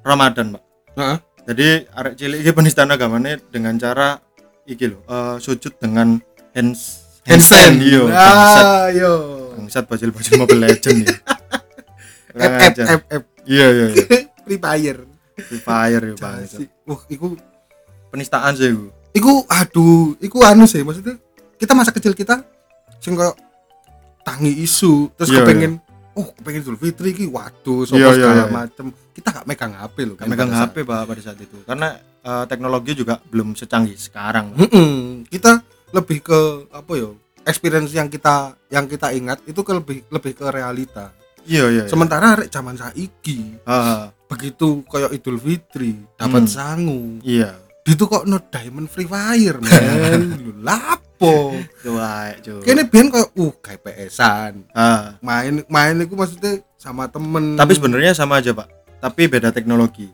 Ramadan, 0.00 0.56
Pak. 0.56 0.62
Heeh. 0.96 1.16
Jadi 1.44 1.68
arek 1.86 2.14
cilik 2.16 2.38
iki 2.40 2.50
penistaan 2.50 2.88
agamanya 2.88 3.36
dengan 3.46 3.76
cara 3.76 4.16
iki 4.64 4.88
lho, 4.88 4.98
eh, 5.04 5.36
sujud 5.38 5.76
dengan 5.76 6.16
hands 6.50 7.04
handstand 7.22 7.78
Iya, 7.78 8.00
bangsat. 8.08 8.64
ah 8.64 8.86
yo 8.90 9.12
Bangsat 9.56 9.84
bocil-bocil 9.84 10.34
Mobile 10.36 10.62
Legend 10.64 10.98
ya. 11.04 11.16
F 12.34 12.42
F 12.42 12.62
ajar. 12.66 12.86
F 12.90 13.02
F 13.08 13.22
Iya, 13.44 13.66
iya, 13.68 13.86
iya. 13.92 14.04
Free 14.42 14.58
Fire 14.58 15.00
Free 15.36 15.60
Fire 15.60 16.04
ya, 16.04 16.14
bangsat. 16.16 16.58
Wah 16.84 17.00
iku 17.06 17.38
Penistaan 18.08 18.54
sih 18.54 18.70
iku. 18.70 18.86
iku 19.10 19.32
aduh 19.46 20.14
iku 20.18 20.38
anu 20.42 20.64
sih 20.64 20.82
maksudnya 20.82 21.18
kita 21.54 21.70
masa 21.70 21.90
kecil 21.90 22.12
kita 22.12 22.42
sing 22.98 23.14
koyo 23.14 23.34
tangi 24.22 24.50
isu 24.60 25.10
terus 25.14 25.30
Iya, 25.30 25.42
kepengen 25.42 25.78
oh 26.14 26.30
kepengen 26.32 26.62
Idul 26.62 26.78
Fitri 26.78 27.10
iki 27.10 27.26
waduh 27.26 27.82
sopo 27.82 27.98
Iya, 27.98 28.06
iya, 28.06 28.14
segala 28.14 28.34
iya. 28.38 28.50
macem 28.50 28.86
kita 29.14 29.28
gak 29.30 29.46
megang 29.46 29.74
HP 29.74 29.96
loh 30.02 30.14
Gak 30.14 30.26
megang 30.26 30.50
HP, 30.50 30.74
Pak, 30.82 31.06
pada 31.06 31.20
saat 31.22 31.38
itu. 31.38 31.54
Karena 31.62 31.94
eh, 31.98 32.44
teknologi 32.46 32.92
juga 32.94 33.22
belum 33.22 33.54
secanggih 33.54 33.94
sekarang. 33.94 34.54
kita 35.26 35.62
lebih 35.90 36.18
ke 36.18 36.40
apa 36.70 36.92
ya 36.94 37.10
experience 37.44 37.90
yang 37.90 38.08
kita 38.08 38.52
yang 38.68 38.84
kita 38.84 39.08
ingat 39.10 39.40
itu 39.44 39.60
ke 39.60 39.72
lebih 39.72 39.98
lebih 40.08 40.32
ke 40.34 40.44
realita 40.48 41.12
Iya 41.44 41.68
iya. 41.68 41.84
iya. 41.84 41.84
Sementara 41.84 42.34
arek 42.34 42.48
zaman 42.48 42.72
saiki 42.72 43.60
Ah, 43.62 44.08
begitu 44.24 44.80
kayak 44.84 45.12
Idul 45.12 45.36
Fitri 45.36 45.92
dapat 46.16 46.42
Hmm. 46.42 46.50
sangu. 46.50 47.00
iya. 47.20 47.60
Itu 47.84 48.08
kok 48.08 48.24
no 48.24 48.40
diamond 48.40 48.88
free 48.88 49.04
fire, 49.04 49.60
men. 49.60 50.40
Lapo? 50.64 51.52
Coba, 51.78 52.32
coba. 52.34 52.60
Kene 52.64 52.88
biyen 52.88 53.12
kayak 53.12 53.28
uh 53.36 53.52
kayak 53.60 53.80
PS-an. 53.82 54.64
Ah, 54.72 55.20
Main 55.20 55.68
main 55.68 56.00
itu 56.00 56.16
maksudnya 56.16 56.64
sama 56.74 57.06
temen. 57.06 57.54
tapi 57.54 57.76
sebenarnya 57.76 58.16
sama 58.16 58.40
aja, 58.40 58.56
Pak. 58.56 58.68
Tapi 58.98 59.28
beda 59.28 59.52
teknologi. 59.52 60.08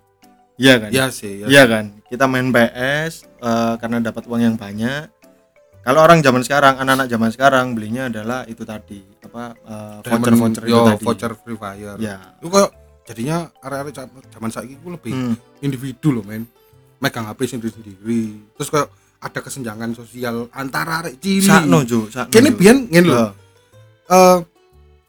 Iya 0.58 0.76
kan? 0.76 0.90
ya 0.90 1.06
sih, 1.08 1.40
ya. 1.40 1.46
Iya 1.46 1.62
kan? 1.64 1.84
Kita 2.04 2.26
main 2.26 2.50
PS 2.50 3.22
eh, 3.38 3.74
karena 3.78 4.02
dapat 4.02 4.26
uang 4.26 4.42
yang 4.42 4.56
banyak. 4.58 5.06
Kalau 5.80 6.00
orang 6.00 6.20
zaman 6.20 6.42
sekarang, 6.42 6.76
anak-anak 6.76 7.08
zaman 7.08 7.30
sekarang 7.30 7.66
belinya 7.72 8.06
adalah 8.06 8.44
itu 8.44 8.62
tadi, 8.62 9.00
apa 9.22 9.56
eh, 9.56 9.96
Diamond- 10.02 10.20
voucher-voucher 10.20 10.62
itu 10.62 10.70
yo, 10.70 10.80
tadi. 10.86 11.04
voucher 11.04 11.32
free 11.34 11.56
fire. 11.56 11.96
Ya. 11.96 12.16
Itu 12.36 12.48
kayak 12.48 12.70
jadinya 13.04 13.36
arek-arek 13.58 13.92
zaman- 13.94 14.28
zaman 14.28 14.50
saiki 14.50 14.74
ku 14.76 14.88
lebih 14.90 15.12
Hmm. 15.12 15.34
individu 15.58 16.12
loh, 16.12 16.22
men. 16.22 16.44
Megang 16.98 17.24
HP 17.24 17.48
sendiri-sendiri. 17.48 18.22
Terus 18.54 18.68
kayak 18.68 18.88
ada 19.18 19.40
kesenjangan 19.40 19.90
sosial 19.92 20.52
antara 20.52 21.00
arek 21.00 21.16
cilik. 21.16 21.48
Sakno, 21.48 21.80
Jo, 21.82 22.04
sakno. 22.06 22.28
Kene 22.28 22.52
biyen 22.52 22.84
ngene 22.86 23.06
lho. 23.08 23.16
Ah, 23.16 23.32
eh 24.10 24.38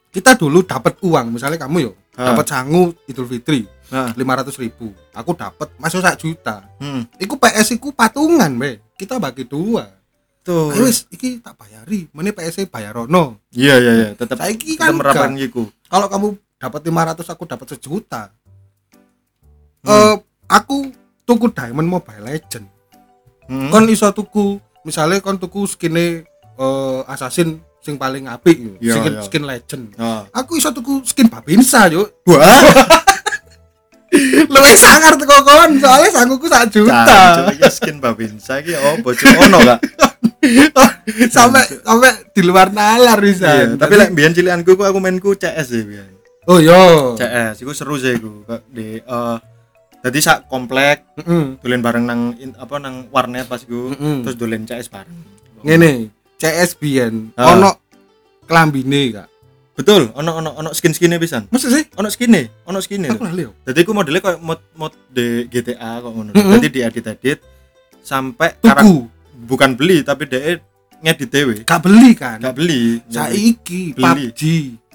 kita 0.10 0.36
dulu 0.36 0.64
dapat 0.64 1.00
uang 1.02 1.32
misalnya 1.32 1.56
kamu 1.58 1.78
yo 1.82 1.92
Ah. 2.14 2.32
dapat 2.32 2.44
sangu 2.46 2.92
Idul 3.06 3.24
Fitri 3.26 3.64
lima 4.14 4.36
ratus 4.36 4.56
ribu 4.56 4.92
aku 5.10 5.32
dapat 5.34 5.72
masuk 5.76 6.00
sak 6.00 6.16
juta 6.18 6.68
hmm. 6.78 7.16
iku 7.18 7.36
PS 7.36 7.72
iku 7.74 7.92
patungan 7.92 8.52
be 8.54 8.84
kita 8.94 9.16
bagi 9.16 9.44
dua 9.44 9.88
Tuh. 10.42 10.74
Ayo 10.74 10.84
wis 10.84 11.06
iki 11.08 11.38
tak 11.38 11.54
bayari 11.54 12.10
mana 12.10 12.30
PS 12.30 12.66
bayar 12.66 12.98
ono 12.98 13.38
Iya, 13.50 13.78
iya, 13.78 13.92
iya, 13.96 14.08
tetap 14.12 14.36
saiki 14.36 14.74
kan 14.74 14.90
enggak. 14.92 15.38
gitu. 15.40 15.70
kalau 15.86 16.08
kamu 16.08 16.28
dapat 16.58 16.82
500 16.84 17.30
aku 17.30 17.44
dapat 17.46 17.68
sejuta 17.70 18.34
Hmm. 19.82 19.90
eh 19.90 20.16
aku 20.48 20.90
tuku 21.24 21.50
Diamond 21.50 21.86
Mobile 21.88 22.22
Legend 22.24 22.66
Hmm. 23.46 23.70
kon 23.70 23.86
iso 23.86 24.10
tuku 24.10 24.58
misalnya 24.82 25.20
kon 25.20 25.36
tuku 25.36 25.66
skine 25.66 26.26
eh 26.54 27.00
assassin 27.06 27.58
sing 27.78 27.96
paling 27.96 28.26
apik 28.26 28.78
Iya, 28.78 28.94
skin, 28.96 29.12
iya. 29.12 29.22
skin 29.22 29.44
legend 29.44 29.84
Ah. 29.96 30.26
aku 30.32 30.56
iso 30.56 30.70
tuku 30.70 31.02
skin 31.04 31.26
Babinsa 31.28 31.86
yuk 31.88 32.14
Wah, 32.24 32.46
Luwih 34.46 34.76
sangar 34.76 35.16
teko 35.16 35.40
kon, 35.40 35.80
soalnya 35.80 36.12
sangguku 36.12 36.44
sak 36.46 36.68
juta. 36.68 37.48
Iki 37.48 37.64
skin 37.72 37.98
babinsa 37.98 38.60
iki 38.60 38.76
opo, 38.76 39.16
Cuk? 39.16 39.32
Ono 39.40 39.56
gak? 39.64 39.80
sampai 41.30 41.64
sampai 41.80 42.12
di 42.32 42.42
luar 42.42 42.70
nalar 42.70 43.18
bisa. 43.18 43.48
Iya, 43.48 43.66
tapi 43.76 43.94
lek 43.96 44.10
mbiyen 44.12 44.34
cilikanku 44.34 44.74
ku 44.74 44.84
aku 44.84 44.98
mainku 44.98 45.32
CS 45.34 45.68
ya 45.70 45.82
mbiyen. 45.82 46.12
Oh 46.46 46.58
yo. 46.58 47.14
CS 47.16 47.62
iku 47.62 47.72
seru 47.72 47.96
sih 47.96 48.18
iku. 48.18 48.42
Kok 48.44 48.62
di 48.68 48.98
eh 48.98 49.38
Jadi 50.02 50.18
sak 50.18 50.50
komplek 50.50 51.06
Heeh. 51.14 51.62
dolen 51.62 51.78
bareng 51.78 52.02
nang 52.02 52.34
in- 52.36 52.58
apa 52.58 52.82
nang 52.82 53.06
warnet 53.14 53.46
pas 53.46 53.62
iku 53.62 53.94
Mm-mm. 53.94 54.26
terus 54.26 54.34
dolen 54.34 54.66
CS 54.66 54.90
bareng. 54.90 55.14
Ngene, 55.62 56.10
CS 56.36 56.74
biyen 56.74 57.30
Ah. 57.38 57.54
ono 57.54 57.78
klambine 58.44 59.14
Kak. 59.14 59.30
Betul, 59.72 60.10
ono 60.12 60.36
ono 60.36 60.50
ono 60.58 60.70
skin-skine 60.74 61.22
pisan. 61.22 61.46
Masa 61.48 61.70
sih? 61.70 61.86
Ono 61.96 62.10
skine, 62.10 62.50
ono 62.66 62.82
skine. 62.82 63.14
Aku 63.14 63.22
lali. 63.24 63.46
Jadi 63.62 63.78
aku 63.78 63.94
modelnya 63.94 64.20
kayak 64.20 64.42
mod 64.42 64.58
mod 64.74 64.94
di 65.08 65.46
GTA 65.48 66.02
kok 66.02 66.10
ngono. 66.10 66.34
Mm-mm. 66.34 66.58
Jadi 66.58 66.68
diedit-edit 66.72 67.40
sampai 68.02 68.58
karak 68.58 68.82
Tuku, 68.82 69.06
bukan 69.42 69.74
beli 69.74 70.02
tapi 70.02 70.26
dia 70.26 70.62
ngedit 71.02 71.30
dewe. 71.30 71.56
gak 71.64 71.82
beli 71.82 72.14
kan? 72.14 72.38
Gak 72.38 72.56
beli. 72.56 73.02
Saiki 73.08 73.92
Beli. 73.92 74.30
PUBG. 74.30 74.42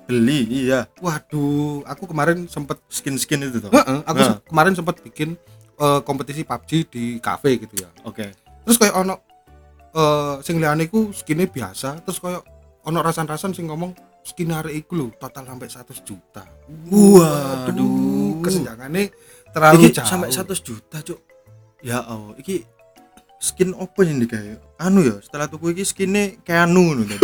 beli, 0.06 0.46
iya. 0.62 0.87
Waduh, 1.02 1.82
aku 1.82 2.06
kemarin 2.06 2.46
sempet 2.46 2.78
Skin-skin 2.87 3.42
itu 3.42 3.59
tuh. 3.59 3.74
Heeh, 3.74 3.98
aku 4.06 4.14
Nah. 4.16 4.38
kemarin 4.40 4.72
sempet 4.72 5.02
bikin 5.02 5.35
eh, 5.76 6.00
kompetisi 6.00 6.40
PUBG 6.40 6.70
di 6.87 7.04
kafe 7.18 7.59
gitu 7.59 7.82
ya. 7.82 7.90
Oke. 8.02 8.30
Terus 8.62 8.78
kayak 8.78 8.94
ono 8.96 9.18
eh 9.92 10.35
sing 10.40 10.56
liyane 10.56 10.87
iku 10.87 11.11
skine 11.11 11.44
biasa, 11.44 12.00
terus 12.00 12.16
kayak 12.16 12.38
ono 12.82 13.02
rasan-rasan 13.02 13.50
sing 13.50 13.66
ngomong 13.66 13.92
skin 14.22 14.52
arek 14.52 14.87
iku 14.87 14.94
lho 14.94 15.06
total 15.16 15.42
sampai 15.42 15.66
100 15.66 15.98
juta. 16.00 16.46
Waduh. 16.87 18.38
kesenjangannya 18.40 19.11
terlalu 19.50 19.78
Iki 19.82 19.90
jauh. 19.92 20.06
sampai 20.06 20.28
100 20.30 20.59
juta, 20.61 20.96
Cuk. 21.00 21.18
Ya 21.82 21.98
Allah, 22.00 22.35
iki 22.37 22.62
skin 23.40 23.72
apa 23.77 24.01
yang 24.05 24.18
digawe? 24.22 24.57
Anu 24.81 25.01
ya, 25.05 25.16
setelah 25.25 25.46
tuku 25.49 25.72
iki 25.77 25.85
skinnya 25.85 26.37
kayak 26.44 26.68
anu 26.68 26.92
ngono. 26.92 27.05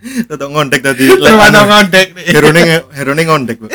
Tetep 0.00 0.48
ngondek 0.48 0.80
tadi. 0.82 1.04
Mana 1.12 1.62
anu, 1.62 1.68
ngondek 1.70 2.06
nih. 2.16 2.24
Herone 2.34 2.60
herone 2.90 3.22
ngondek, 3.28 3.56
Bu. 3.60 3.68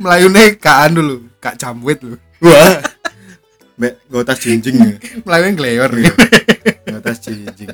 Melayune 0.00 0.56
gak 0.56 0.76
anu 0.88 1.00
lho, 1.04 1.16
gak 1.42 1.60
jamwit 1.60 2.00
lho. 2.00 2.16
Wah. 2.40 2.80
Mbak, 3.80 3.92
gue 4.12 4.22
tas 4.24 4.38
jinjing 4.40 4.76
ya. 4.76 4.96
Melayune 5.26 5.56
gleyor. 5.56 5.90
Gue 5.92 7.00
tas 7.04 7.18
jinjing. 7.20 7.68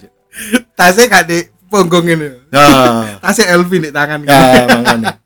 Tasnya 0.75 1.05
gak 1.11 1.25
di 1.31 1.39
punggung 1.71 2.07
ini. 2.07 2.51
Nah, 2.51 3.19
Tasnya 3.25 3.55
LV 3.59 3.71
di 3.71 3.91
tangan. 3.95 4.23
ya 4.27 4.67
makanya. 4.71 5.19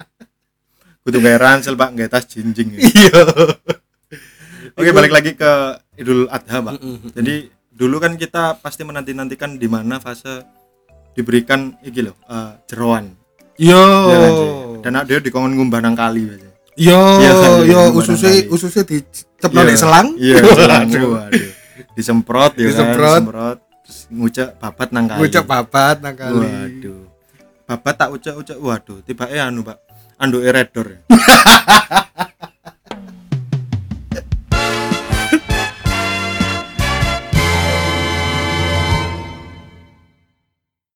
Kudu 1.00 1.16
gawe 1.24 1.36
ransel, 1.40 1.74
Pak, 1.76 1.96
gawe 1.96 2.08
tas 2.08 2.24
jinjing. 2.28 2.76
ya. 2.76 2.80
Iya. 2.84 3.22
Oke, 4.80 4.90
balik 4.90 5.12
lagi 5.12 5.32
ke 5.34 5.52
Idul 5.94 6.24
Adha, 6.26 6.58
Pak. 6.58 6.74
Mm-mm. 6.74 7.12
Jadi 7.12 7.34
dulu 7.70 8.00
kan 8.00 8.16
kita 8.16 8.56
pasti 8.56 8.80
menanti-nantikan 8.80 9.54
di 9.54 9.68
mana 9.68 10.00
fase 10.00 10.40
diberikan 11.12 11.76
iki 11.80 12.00
loh, 12.00 12.16
eh, 12.24 12.56
jeroan. 12.64 13.12
Yo. 13.54 13.76
Ya 14.08 14.16
kan? 14.18 14.32
Dan 14.80 14.92
ada 14.96 15.14
dikongkon 15.14 15.52
ngumbah 15.52 15.84
nang 15.84 15.92
kali. 15.92 16.24
Yo, 16.80 16.96
Iya, 17.20 17.28
yo, 17.28 17.52
iya, 17.60 17.80
ususnya 17.92 18.32
barangkali. 18.40 18.54
ususnya 18.56 18.82
dicepno 18.88 19.60
di 19.60 19.76
selang. 19.76 20.08
Iya, 20.22 20.36
selang. 20.48 20.86
Waduh. 20.88 21.50
Disemprot 21.92 22.52
ya 22.56 22.62
kan, 22.62 22.68
Disemprot. 22.72 23.20
disemprot. 23.20 23.58
Terus 23.84 23.98
ngucap 24.08 24.48
babat 24.56 24.88
nang 24.90 25.04
kali. 25.04 25.18
Ngucap 25.20 25.44
babat 25.44 25.96
nang 26.00 26.16
kali. 26.16 26.40
Waduh. 26.40 27.02
Babat 27.68 27.94
tak 27.94 28.08
ucap-ucap. 28.10 28.56
Waduh, 28.56 28.98
tiba 29.04 29.28
anu, 29.28 29.60
Pak. 29.60 29.76
Anduke 30.16 30.48
redor. 30.48 30.86
ya. 30.88 30.98